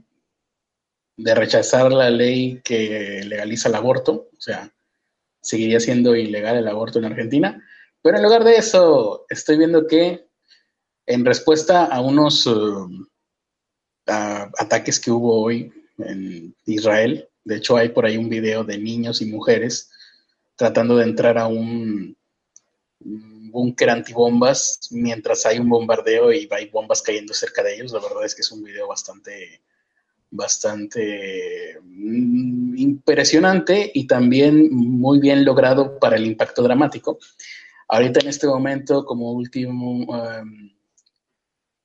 [1.16, 4.28] de rechazar la ley que legaliza el aborto.
[4.38, 4.72] O sea,
[5.42, 7.60] seguiría siendo ilegal el aborto en Argentina.
[8.02, 10.28] Pero en lugar de eso, estoy viendo que
[11.06, 12.48] en respuesta a unos
[14.06, 18.78] a ataques que hubo hoy en Israel, de hecho hay por ahí un video de
[18.78, 19.90] niños y mujeres
[20.56, 22.16] tratando de entrar a un,
[23.52, 27.92] búnker antibombas mientras hay un bombardeo y hay bombas cayendo cerca de ellos.
[27.92, 29.60] La verdad es que es un video bastante,
[30.30, 37.18] bastante mm, impresionante y también muy bien logrado para el impacto dramático.
[37.88, 40.70] Ahorita en este momento, como último, um,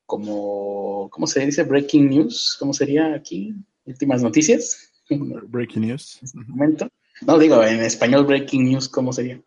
[0.06, 1.64] como, ¿cómo se dice?
[1.64, 3.54] Breaking news, ¿cómo sería aquí?
[3.84, 4.87] Últimas noticias.
[5.10, 6.18] Breaking news.
[6.22, 6.88] este momento.
[7.22, 9.40] No, digo, en español breaking news, ¿cómo sería?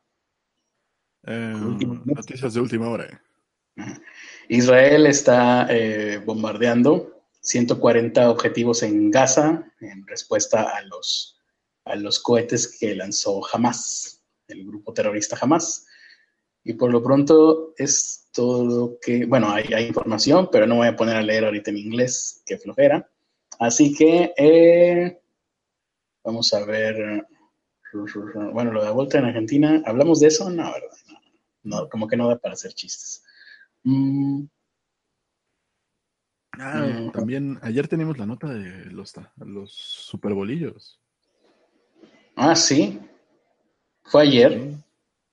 [1.26, 1.56] Eh,
[2.06, 3.22] noticias de última hora.
[4.50, 11.40] Israel está eh, bombardeando 140 objetivos en Gaza en respuesta a los,
[11.86, 15.86] a los cohetes que lanzó Hamas, el grupo terrorista Hamas.
[16.64, 20.88] Y por lo pronto es todo lo que, bueno, hay, hay información, pero no voy
[20.88, 23.10] a poner a leer ahorita en inglés, que flojera.
[23.58, 25.21] Así que eh,
[26.24, 27.26] vamos a ver,
[28.54, 30.50] bueno, lo de la vuelta en Argentina, ¿hablamos de eso?
[30.50, 30.90] No, ¿verdad?
[31.64, 33.24] No, no como que no da para hacer chistes.
[33.84, 34.44] Mm,
[36.60, 37.12] Ah, Mm.
[37.14, 41.00] también ayer teníamos la nota de los, los superbolillos.
[42.36, 43.00] ah, sí.
[44.04, 44.52] Fue ayer.
[44.52, 44.78] Sí.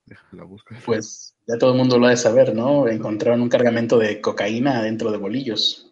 [0.05, 0.81] Déjala buscar.
[0.85, 2.87] Pues ya todo el mundo lo ha de saber, ¿no?
[2.87, 5.91] Encontraron un cargamento de cocaína dentro de bolillos.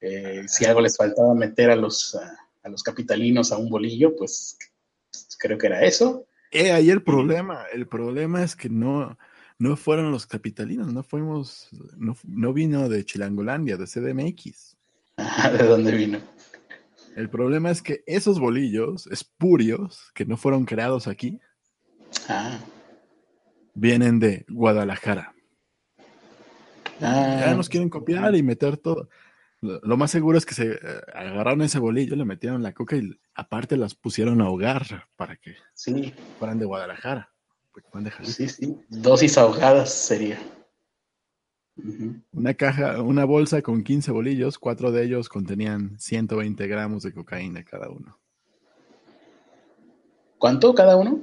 [0.00, 4.14] Eh, si algo les faltaba meter a los, a, a los capitalinos a un bolillo,
[4.16, 4.56] pues
[5.38, 6.26] creo que era eso.
[6.50, 9.16] Eh, ahí el problema, el problema es que no,
[9.58, 14.76] no fueron los capitalinos, no fuimos, no, no vino de Chilangolandia, de CDMX.
[15.58, 16.18] ¿De dónde vino?
[17.16, 21.40] El problema es que esos bolillos espurios, que no fueron creados aquí,
[22.28, 22.58] Ah,
[23.74, 25.34] vienen de Guadalajara.
[27.00, 29.08] ah, Ya nos quieren copiar y meter todo.
[29.62, 30.78] Lo, más seguro es que se eh,
[31.12, 35.54] agarraron ese bolillo, le metieron la coca y aparte las pusieron a ahogar para que
[35.74, 37.30] sí, fueran de Guadalajara.
[37.94, 38.80] de sí, sí.
[38.88, 40.38] Dosis ahogadas sería.
[42.32, 47.62] Una caja, una bolsa con 15 bolillos, cuatro de ellos contenían 120 gramos de cocaína
[47.64, 48.18] cada uno.
[50.38, 51.22] ¿Cuánto cada uno?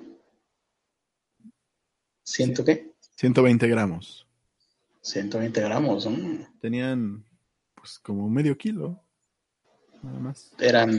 [2.23, 2.91] ¿Ciento qué?
[3.15, 4.27] 120 gramos.
[5.01, 6.05] 120 gramos.
[6.05, 6.59] mm.
[6.59, 7.26] Tenían
[7.87, 9.01] pues como medio kilo.
[10.03, 10.51] Nada más.
[10.59, 10.91] Eran,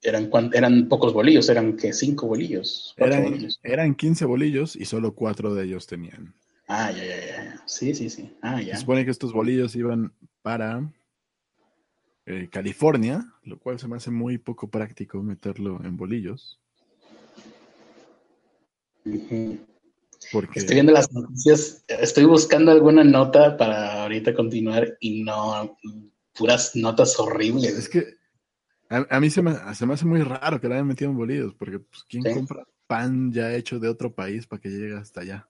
[0.00, 2.94] eran, cuan- eran pocos bolillos, eran que cinco bolillos.
[2.96, 3.60] Eran, bolillos.
[3.62, 6.34] eran 15 bolillos y solo cuatro de ellos tenían.
[6.68, 7.62] Ah, ya, ya, ya.
[7.66, 8.34] Sí, sí, sí.
[8.40, 8.76] Ah, ya.
[8.76, 10.90] Se supone que estos bolillos iban para
[12.24, 16.58] eh, California, lo cual se me hace muy poco práctico meterlo en bolillos.
[19.04, 19.58] Ujú.
[20.36, 25.78] Porque Estoy viendo las noticias, estoy buscando alguna nota para ahorita continuar y no,
[26.34, 27.72] puras notas horribles.
[27.78, 28.04] es que
[28.90, 31.16] a, a mí se me, se me hace muy raro que lo hayan metido en
[31.16, 32.34] bolillos, porque pues, ¿quién Sí.
[32.34, 35.48] compra pan ya hecho de otro país para que llegue hasta allá?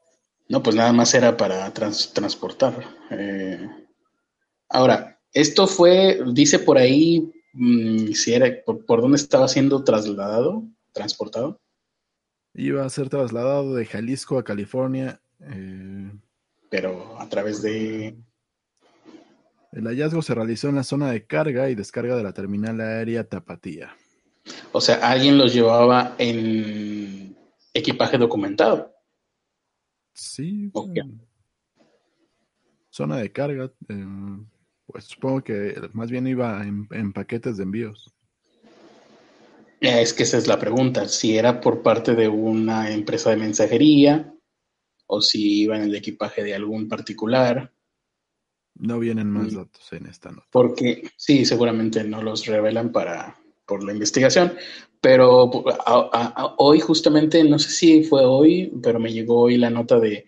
[0.49, 2.73] No, pues nada más era para trans- transportar.
[3.11, 3.69] Eh,
[4.69, 10.63] ahora, esto fue, dice por ahí, mm, si era, por, por dónde estaba siendo trasladado,
[10.93, 11.61] transportado.
[12.59, 15.21] Iba a ser trasladado de Jalisco a California.
[15.41, 16.11] eh,
[16.71, 18.17] pero a través de...
[19.73, 23.29] el hallazgo se realizó en la zona de carga y descarga de la terminal aérea
[23.29, 23.95] Tapatía.
[24.73, 27.37] O sea, alguien los llevaba en
[27.75, 28.93] equipaje documentado.
[30.15, 30.73] Sí.
[30.95, 31.03] Eh,
[32.91, 33.71] Zona de carga.
[33.89, 34.07] eh,
[34.87, 38.15] pues supongo que más bien iba en, en paquetes de envíos.
[39.81, 44.35] Es que esa es la pregunta, si era por parte de una empresa de mensajería
[45.07, 47.73] o si iba en el equipaje de algún particular.
[48.75, 49.57] No vienen más mm.
[49.57, 50.47] datos en esta nota.
[50.51, 53.37] Porque sí, seguramente no los revelan para
[53.67, 54.57] por la investigación,
[55.01, 55.51] pero
[56.59, 60.27] hoy justamente, no sé si fue hoy, pero me llegó hoy la nota de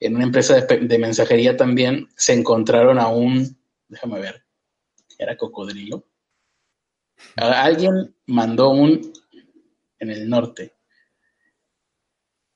[0.00, 3.56] en una empresa de, mensajería también se encontraron a un,
[3.88, 4.44] déjame ver,
[5.18, 6.04] era cocodrilo.
[7.36, 9.12] Alguien mandó un
[9.98, 10.74] en el norte.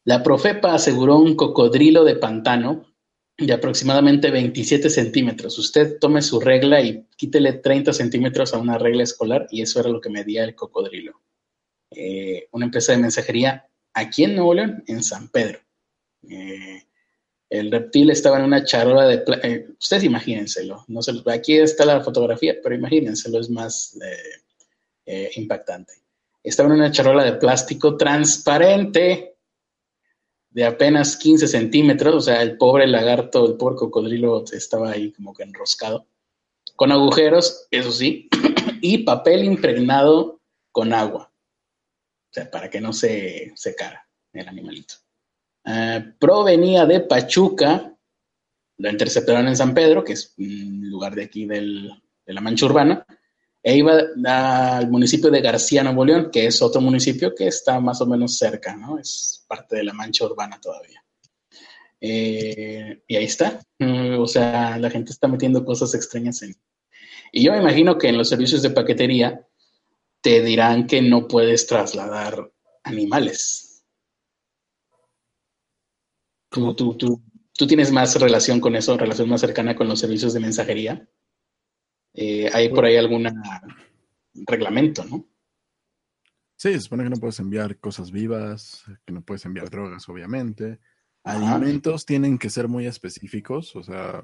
[0.05, 2.87] La Profepa aseguró un cocodrilo de pantano
[3.39, 5.59] de aproximadamente 27 centímetros.
[5.59, 9.89] Usted tome su regla y quítele 30 centímetros a una regla escolar y eso era
[9.89, 11.21] lo que medía el cocodrilo.
[11.91, 15.61] Eh, una empresa de mensajería aquí en Nuevo León, en San Pedro.
[16.29, 16.83] Eh,
[17.49, 19.23] el reptil estaba en una charola de...
[19.43, 20.85] Eh, ustedes imagínenselo.
[20.89, 23.99] No se, aquí está la fotografía, pero imagínenselo, es más
[25.07, 25.93] impactante.
[26.43, 29.37] Estaba en una charola de plástico transparente
[30.53, 35.33] de apenas 15 centímetros, o sea, el pobre lagarto, el pobre cocodrilo estaba ahí como
[35.33, 36.07] que enroscado,
[36.77, 38.29] con agujeros, eso sí,
[38.83, 44.95] y papel impregnado con agua, o sea, para que no se secara el animalito.
[45.65, 47.97] Ah, provenía de Pachuca,
[48.79, 51.93] lo interceptaron en San Pedro, que es un lugar de aquí de
[52.27, 53.07] la mancha urbana,
[53.63, 53.93] e iba
[54.25, 58.37] al municipio de García, Nuevo León, que es otro municipio que está más o menos
[58.37, 58.99] cerca, ¿no?
[58.99, 61.03] Es parte de la mancha urbana todavía.
[62.01, 63.61] Eh, y ahí está.
[63.79, 66.57] Mm, o sea, la gente está metiendo cosas extrañas en...
[67.31, 69.47] Y yo me imagino que en los servicios de paquetería
[70.21, 73.85] te dirán que no puedes trasladar animales.
[76.51, 77.23] Como tú, tú,
[77.57, 81.09] tú tienes más relación con eso, relación más cercana con los servicios de mensajería.
[82.15, 83.29] Eh, hay por ahí algún
[84.47, 85.27] reglamento, ¿no?
[86.57, 90.79] Sí, se supone que no puedes enviar cosas vivas, que no puedes enviar drogas, obviamente.
[91.25, 94.23] Alimentos tienen que ser muy específicos, o sea,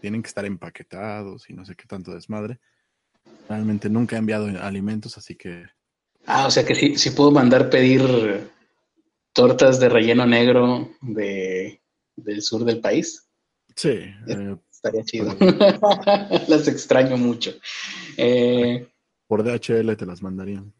[0.00, 2.58] tienen que estar empaquetados y no sé qué tanto desmadre.
[3.48, 5.66] Realmente nunca he enviado alimentos, así que...
[6.26, 8.50] Ah, o sea que sí, sí puedo mandar pedir
[9.32, 11.80] tortas de relleno negro de,
[12.16, 13.28] del sur del país.
[13.76, 13.90] Sí,
[14.26, 15.34] eh, Estaría chido.
[16.48, 17.52] las extraño mucho.
[18.16, 18.86] Eh,
[19.26, 20.72] por DHL te las mandarían.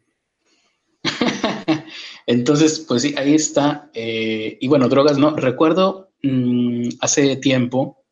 [2.25, 3.91] Entonces, pues sí, ahí está.
[3.93, 5.35] Eh, y bueno, drogas, no.
[5.35, 8.05] Recuerdo mm, hace tiempo,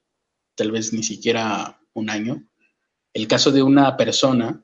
[0.56, 2.44] tal vez ni siquiera un año,
[3.14, 4.62] el caso de una persona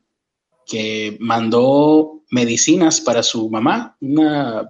[0.65, 4.69] que mandó medicinas para su mamá, una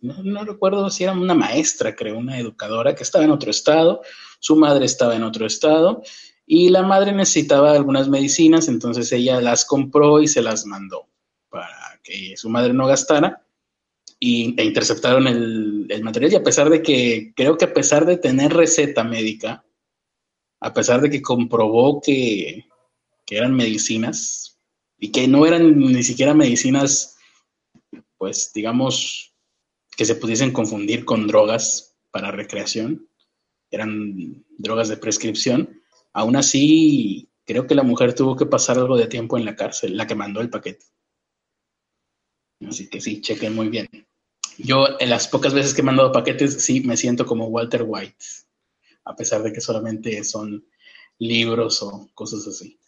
[0.00, 4.02] no, recuerdo si era una maestra, creo, una educadora que estaba en otro estado,
[4.38, 6.02] su madre estaba en otro estado
[6.46, 11.08] y la madre necesitaba algunas medicinas, entonces ella las compró y se las mandó
[11.48, 13.44] para que su madre no gastara
[14.18, 18.06] y, e interceptaron el, el material y a pesar de que, creo que a pesar
[18.06, 19.64] de tener receta médica,
[20.60, 22.66] a pesar de que comprobó que,
[23.26, 24.60] que eran medicinas
[24.98, 27.16] y que no eran ni siquiera medicinas,
[28.16, 29.31] pues digamos,
[29.96, 33.08] que se pudiesen confundir con drogas para recreación,
[33.70, 35.82] eran drogas de prescripción.
[36.12, 39.96] Aún así, creo que la mujer tuvo que pasar algo de tiempo en la cárcel,
[39.96, 40.84] la que mandó el paquete.
[42.66, 43.88] Así que sí, chequen muy bien.
[44.58, 48.24] Yo, en las pocas veces que he mandado paquetes, sí me siento como Walter White,
[49.04, 50.64] a pesar de que solamente son
[51.18, 52.78] libros o cosas así.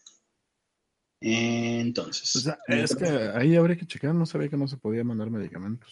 [1.20, 2.46] Entonces.
[2.68, 5.90] es que ahí habría que checar, no sabía que no se podía mandar medicamentos.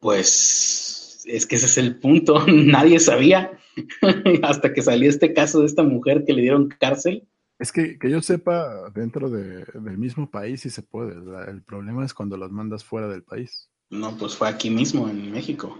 [0.00, 3.58] Pues es que ese es el punto, nadie sabía
[4.42, 7.26] hasta que salió este caso de esta mujer que le dieron cárcel.
[7.58, 11.14] Es que, que yo sepa, dentro de, del mismo país sí se puede.
[11.50, 13.68] El problema es cuando las mandas fuera del país.
[13.90, 15.76] No, pues fue aquí mismo, en México.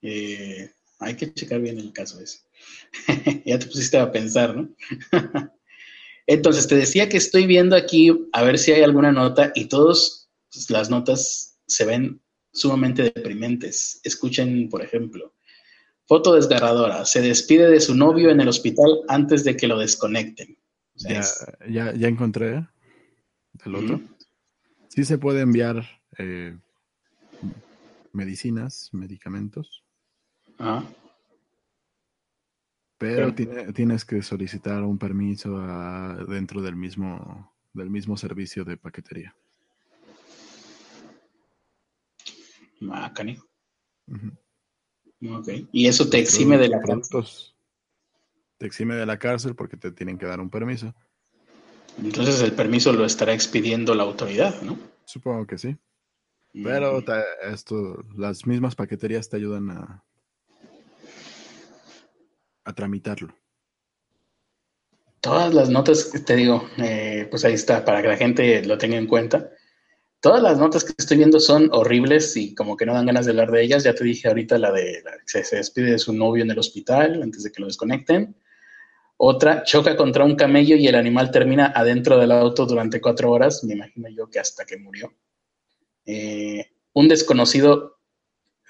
[0.00, 2.40] Eh, hay que checar bien el caso ese.
[3.44, 4.68] ya te pusiste a pensar, ¿no?
[6.26, 10.30] Entonces, te decía que estoy viendo aquí a ver si hay alguna nota y todas
[10.70, 12.22] las notas se ven
[12.56, 14.00] sumamente deprimentes.
[14.02, 15.34] Escuchen, por ejemplo,
[16.06, 17.04] foto desgarradora.
[17.04, 20.56] Se despide de su novio en el hospital antes de que lo desconecten.
[20.94, 22.66] ya, ya, encontré
[23.64, 24.00] el otro.
[24.88, 25.84] Sí se puede enviar
[26.18, 26.56] eh,
[28.12, 29.84] medicinas, medicamentos.
[30.58, 30.82] Ah.
[32.98, 33.34] Pero,
[33.74, 35.60] tienes que solicitar un permiso
[36.26, 39.36] dentro del mismo, del mismo servicio de paquetería.
[42.90, 43.12] Ah,
[45.72, 47.24] Y eso te exime de la cárcel.
[48.58, 50.94] Te exime de la cárcel porque te tienen que dar un permiso.
[51.98, 54.78] Entonces el permiso lo estará expidiendo la autoridad, ¿no?
[55.04, 55.76] Supongo que sí.
[56.52, 57.02] Pero
[57.42, 60.04] esto, las mismas paqueterías te ayudan a,
[62.64, 63.34] a tramitarlo.
[65.20, 68.78] Todas las notas que te digo, eh, pues ahí está, para que la gente lo
[68.78, 69.50] tenga en cuenta.
[70.20, 73.32] Todas las notas que estoy viendo son horribles y como que no dan ganas de
[73.32, 73.84] hablar de ellas.
[73.84, 77.22] Ya te dije ahorita la de que se despide de su novio en el hospital
[77.22, 78.34] antes de que lo desconecten.
[79.18, 83.64] Otra, choca contra un camello y el animal termina adentro del auto durante cuatro horas.
[83.64, 85.12] Me imagino yo que hasta que murió.
[86.04, 87.98] Eh, un desconocido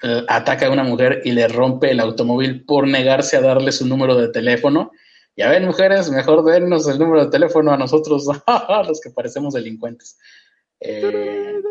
[0.02, 3.86] eh, ataca a una mujer y le rompe el automóvil por negarse a darle su
[3.86, 4.92] número de teléfono.
[5.36, 8.26] Ya ven, mujeres, mejor dennos el número de teléfono a nosotros,
[8.86, 10.18] los que parecemos delincuentes.
[10.80, 11.62] Eh,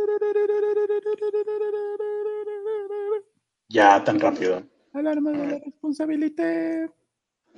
[3.69, 4.63] ya tan rápido.
[4.93, 6.89] Alarma de la responsabilidad.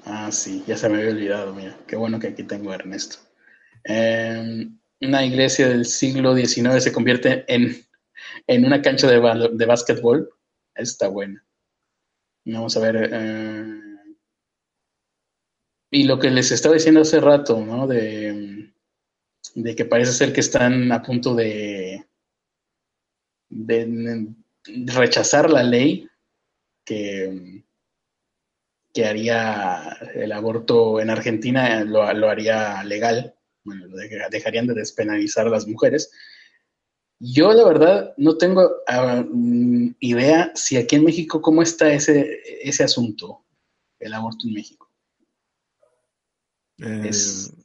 [0.05, 1.77] Ah, sí, ya se me había olvidado, mira.
[1.87, 3.17] Qué bueno que aquí tengo a Ernesto.
[3.83, 7.75] Em, una iglesia del siglo XIX se convierte en,
[8.47, 10.29] en una cancha de, de básquetbol.
[10.75, 11.45] Está buena.
[12.45, 13.09] Vamos a ver.
[13.11, 13.81] Eh,
[15.91, 17.87] y lo que les estaba diciendo hace rato, ¿no?
[17.87, 18.56] De,
[19.57, 22.05] de que parece ser que están a punto de,
[23.49, 24.27] de
[24.85, 26.07] rechazar la ley
[26.85, 27.63] que,
[28.93, 33.87] que haría el aborto en Argentina, lo, haría legal, bueno,
[34.29, 36.11] dejarían de despenalizar a las mujeres.
[37.19, 42.41] Yo la verdad no tengo ah, mm, idea si aquí en México cómo está ese,
[42.61, 43.43] ese asunto,
[43.97, 44.87] el aborto en México.
[46.77, 47.63] ¿Es eh,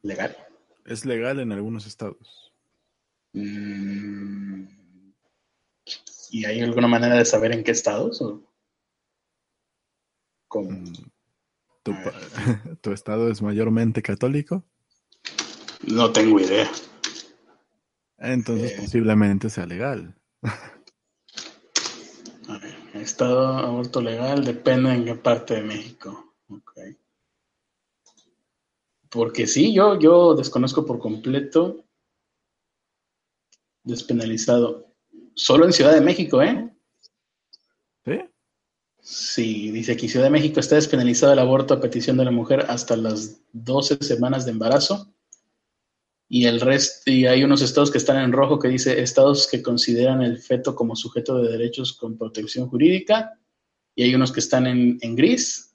[0.00, 0.45] legal?
[0.86, 2.52] Es legal en algunos estados.
[3.32, 4.66] Mm,
[6.30, 8.22] ¿Y hay alguna manera de saber en qué estados?
[10.54, 10.92] Mm,
[12.80, 14.64] ¿Tu, estado es mayormente católico?
[15.86, 16.70] No tengo idea.
[18.18, 18.76] Entonces eh.
[18.80, 20.16] posiblemente sea legal.
[22.48, 26.34] A ver, estado aborto legal depende en qué parte de México.
[29.10, 31.84] Porque sí, yo, yo desconozco por completo
[33.84, 34.92] despenalizado.
[35.34, 36.74] Solo en Ciudad de México, ¿eh?
[38.04, 38.20] ¿Sí?
[39.00, 42.66] Sí, dice aquí Ciudad de México está despenalizado el aborto a petición de la mujer
[42.68, 45.12] hasta las 12 semanas de embarazo.
[46.28, 49.62] Y el resto, y hay unos estados que están en rojo que dice estados que
[49.62, 53.38] consideran el feto como sujeto de derechos con protección jurídica.
[53.94, 55.65] Y hay unos que están en, gris.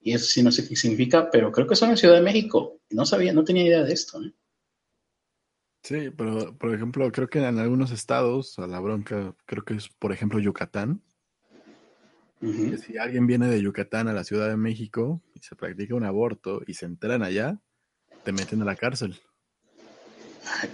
[0.00, 2.80] Y eso sí no sé qué significa, pero creo que son en Ciudad de México.
[2.90, 4.22] No sabía, no tenía idea de esto.
[4.22, 4.32] ¿eh?
[5.82, 9.88] Sí, pero por ejemplo, creo que en algunos estados, a la bronca, creo que es
[9.88, 11.02] por ejemplo Yucatán,
[12.40, 16.62] si alguien viene de Yucatán a la Ciudad de México y se practica un aborto
[16.66, 17.60] y se enteran allá,
[18.24, 19.18] te meten a la cárcel.
[20.46, 20.68] Ah,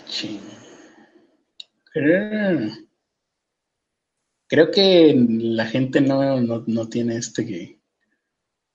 [4.47, 7.45] Creo que la gente no, tiene este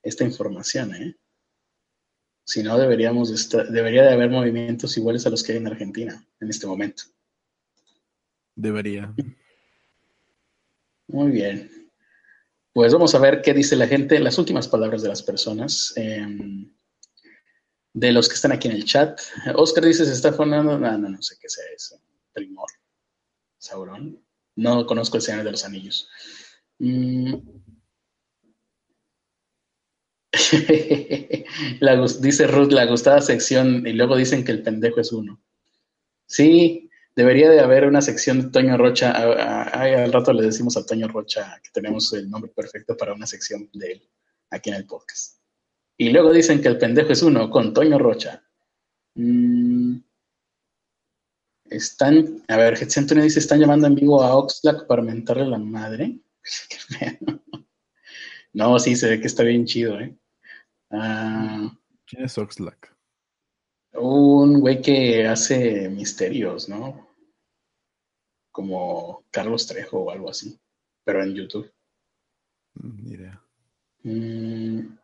[0.03, 1.15] esta información, ¿eh?
[2.43, 6.49] Si no, deberíamos debería de haber movimientos iguales a los que hay en Argentina en
[6.49, 7.03] este momento.
[8.55, 9.13] Debería.
[11.07, 11.91] Muy bien.
[12.73, 16.73] Pues vamos a ver qué dice la gente, las últimas palabras de las personas, em,
[17.93, 19.19] de los que están aquí en el chat.
[19.55, 22.01] Oscar dice, se está formando, no, no, no sé qué sea eso.
[22.33, 22.69] Primor,
[23.59, 24.23] Sauron.
[24.55, 26.09] No conozco el Señor de los Anillos.
[26.79, 27.35] Mm.
[32.21, 35.39] dice Ruth, la gustada sección, y luego dicen que el pendejo es uno.
[36.25, 39.11] Sí, Debería de haber una sección de Toño Rocha.
[39.11, 43.69] al rato le decimos a Toño Rocha que tenemos el nombre perfecto para una sección
[43.73, 44.09] de él
[44.51, 45.37] aquí en el podcast.
[45.97, 48.41] Y luego dicen que el pendejo es uno con Toño Rocha.
[49.15, 49.97] Mm.
[51.65, 55.57] Están, a ver, Getsi Antonio dice, están llamando en vivo a Oxlack para mentarle la
[55.57, 56.21] madre.
[58.53, 60.15] no, sí, se ve que está bien chido, ¿eh?
[60.91, 61.71] Ah.
[62.05, 62.95] ¿Quién es Oxlack?
[63.93, 67.09] Un güey que hace misterios, ¿no?
[68.59, 70.59] como Carlos Trejo o algo así,
[71.05, 71.71] pero en YouTube.
[72.75, 73.41] Mm, ni idea.
[74.03, 74.97] Mm.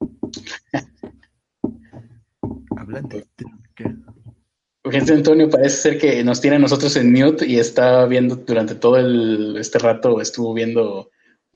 [3.10, 3.24] De
[3.74, 3.94] qué.
[4.90, 8.74] Gente Antonio parece ser que nos tiene a nosotros en mute y está viendo durante
[8.74, 8.98] todo
[9.58, 11.10] este rato, estuvo viendo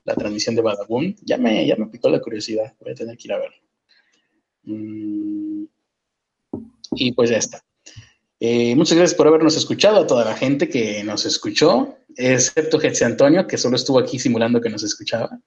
[0.05, 1.15] la transmisión de Badaboom.
[1.23, 3.57] Ya me, ya me picó la curiosidad, voy a tener que ir a verlo.
[4.67, 5.65] Mm.
[6.91, 7.63] Y pues ya está.
[8.39, 13.01] Eh, muchas gracias por habernos escuchado, a toda la gente que nos escuchó, excepto Jesse
[13.03, 15.39] Antonio, que solo estuvo aquí simulando que nos escuchaba.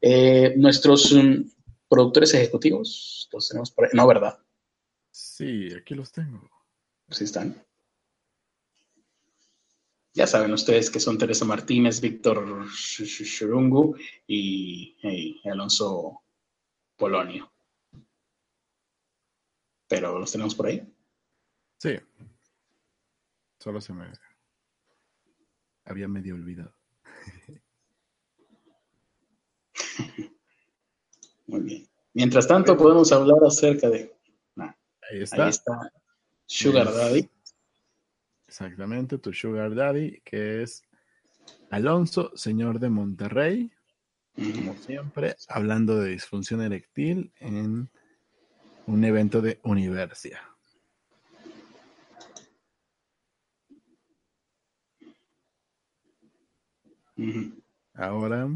[0.00, 1.44] Eh, nuestros um,
[1.88, 3.90] productores ejecutivos, los tenemos por ahí.
[3.92, 4.38] No, ¿verdad?
[5.10, 6.48] Sí, aquí los tengo.
[7.10, 7.62] Sí están.
[10.14, 13.96] Ya saben ustedes que son Teresa Martínez, Víctor Shurungu
[14.26, 16.22] y, y Alonso
[16.96, 17.49] Polonio.
[19.90, 20.88] Pero los tenemos por ahí.
[21.78, 21.98] Sí.
[23.58, 24.06] Solo se me
[25.84, 26.72] había medio olvidado.
[31.48, 31.88] Muy bien.
[32.14, 34.16] Mientras tanto, podemos hablar acerca de.
[34.56, 35.44] ahí, está.
[35.44, 35.92] ahí está.
[36.46, 37.28] Sugar Daddy.
[38.46, 40.84] Exactamente, tu Sugar Daddy, que es
[41.70, 43.72] Alonso, señor de Monterrey,
[44.36, 47.90] como siempre, hablando de disfunción eréctil en
[48.86, 50.40] un evento de universidad.
[57.94, 58.48] Ahora,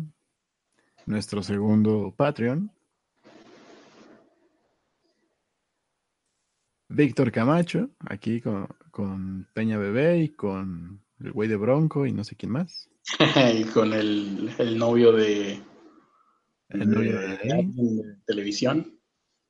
[1.07, 2.70] nuestro segundo Patreon.
[6.89, 12.37] Víctor Camacho, aquí con, Peña Bebé y con el güey de Bronco y no sé
[12.37, 12.89] quién más.
[13.55, 15.61] y con el, novio de,
[16.68, 18.94] el novio de, televisión,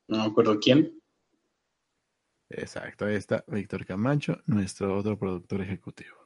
[0.08, 1.00] no me acuerdo quién.
[2.50, 6.16] Exacto, ahí está Víctor Camacho, nuestro otro productor ejecutivo.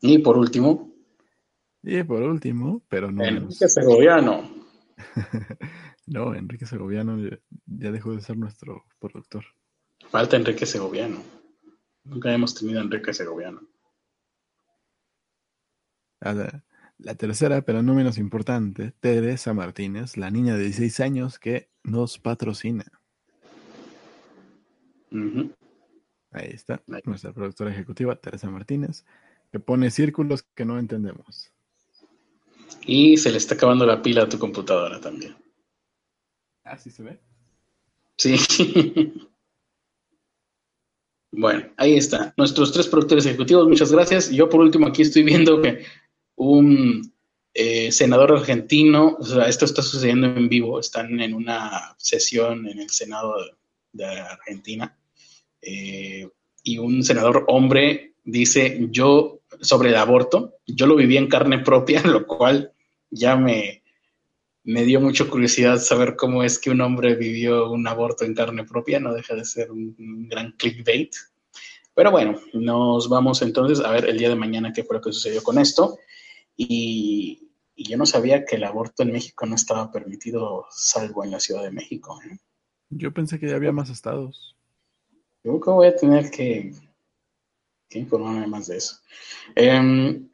[0.00, 0.92] Y por último.
[1.82, 3.24] Y por último, pero no.
[3.24, 4.50] Enrique Segoviano.
[6.06, 7.18] no, Enrique Segoviano
[7.66, 9.44] ya dejó de ser nuestro productor.
[10.10, 11.22] Falta Enrique Segoviano.
[12.04, 13.62] Nunca hemos tenido a Enrique Segoviano.
[16.20, 16.64] La,
[16.98, 22.18] la tercera, pero no menos importante, Teresa Martínez, la niña de 16 años que nos
[22.18, 22.84] patrocina.
[26.30, 29.04] Ahí está, nuestra productora ejecutiva, Teresa Martínez
[29.52, 31.52] que pone círculos que no entendemos.
[32.86, 35.36] Y se le está acabando la pila a tu computadora también.
[36.64, 37.20] Ah, sí se ve.
[38.16, 38.36] Sí.
[41.32, 42.34] bueno, ahí está.
[42.36, 44.30] Nuestros tres productores ejecutivos, muchas gracias.
[44.30, 45.84] Yo por último aquí estoy viendo que
[46.36, 47.12] un
[47.52, 52.80] eh, senador argentino, o sea, esto está sucediendo en vivo, están en una sesión en
[52.80, 53.34] el Senado
[53.92, 54.96] de, Argentina,
[55.62, 56.28] eh,
[56.62, 62.02] y un senador hombre dice, yo sobre el aborto, yo lo viví en carne propia,
[62.04, 62.72] lo cual
[63.10, 63.82] ya me,
[64.66, 68.64] me dio mucha curiosidad saber cómo es que un hombre vivió un aborto en carne
[68.64, 71.14] propia, no deja de ser un, gran clickbait.
[71.94, 75.12] Pero bueno, nos vamos entonces a ver el día de mañana qué fue lo que
[75.12, 75.98] sucedió con esto.
[76.56, 77.42] Y,
[77.78, 81.62] yo no sabía que el aborto en México no estaba permitido, salvo en la Ciudad
[81.62, 82.18] de México.
[82.24, 82.38] ¿eh?
[82.88, 84.56] Yo pensé que ya había más estados.
[85.44, 86.72] Yo creo que voy a tener que
[87.88, 88.96] que informarme más de eso.
[89.54, 90.28] Em,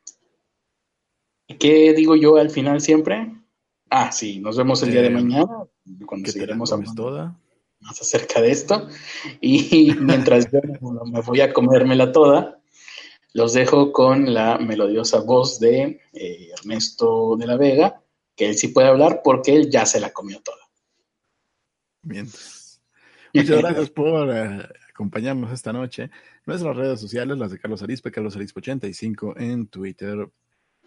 [1.59, 3.31] ¿Qué digo yo al final siempre?
[3.91, 5.47] Ah, sí, nos vemos el día de em, mañana
[6.07, 7.37] cuando seguiremos hablando
[7.81, 8.89] más acerca de esto.
[9.41, 10.61] Y mientras yo
[11.07, 12.62] me voy a comérmela toda,
[13.35, 18.03] los dejo con la melodiosa voz de eh, Ernesto de la Vega,
[18.37, 20.59] que él sí puede hablar porque él ya se la comió toda.
[22.03, 22.83] Mientras.
[23.33, 26.11] Muchas gracias por eh, acompañarnos esta noche.
[26.45, 30.29] Nuestras redes sociales, las de Carlos Arispe, Carlos Arispe 85 en Twitter,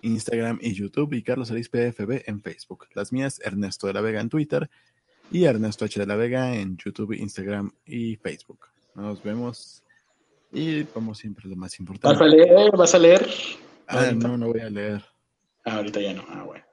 [0.01, 2.87] Instagram y YouTube y Carlos Arispe FB en Facebook.
[2.93, 4.69] Las mías, Ernesto de la Vega en Twitter
[5.31, 8.67] y Ernesto H de la Vega en YouTube, Instagram y Facebook.
[8.93, 9.84] Nos vemos
[10.55, 12.17] y como siempre lo más importante.
[12.17, 12.71] ¿Vas a leer?
[12.71, 13.29] ¿Vas a leer?
[13.87, 15.03] Ah, no, no voy a leer.
[15.65, 16.23] Ah, ahorita ya no.
[16.29, 16.65] Ah, bueno.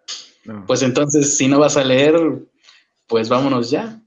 [0.67, 2.15] Pues entonces, si no vas a leer,
[3.09, 4.01] pues vámonos ya.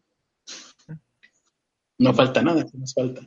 [1.97, 3.21] No falta nada, ¿qué nos falta?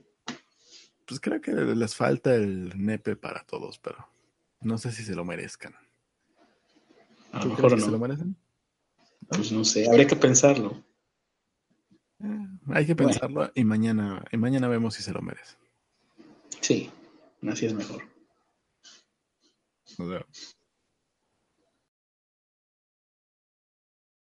[1.06, 4.06] Pues creo que les falta el nepe para todos, pero
[4.60, 5.74] no sé si se lo merezcan.
[7.32, 7.84] A lo mejor no.
[7.84, 8.36] ¿Se lo merecen?
[9.28, 10.82] Pues no sé, habría que pensarlo.
[12.22, 15.56] Eh, hay que pensarlo y mañana y mañana vemos si se lo merece.
[16.60, 16.90] Sí,
[17.48, 18.02] así es mejor.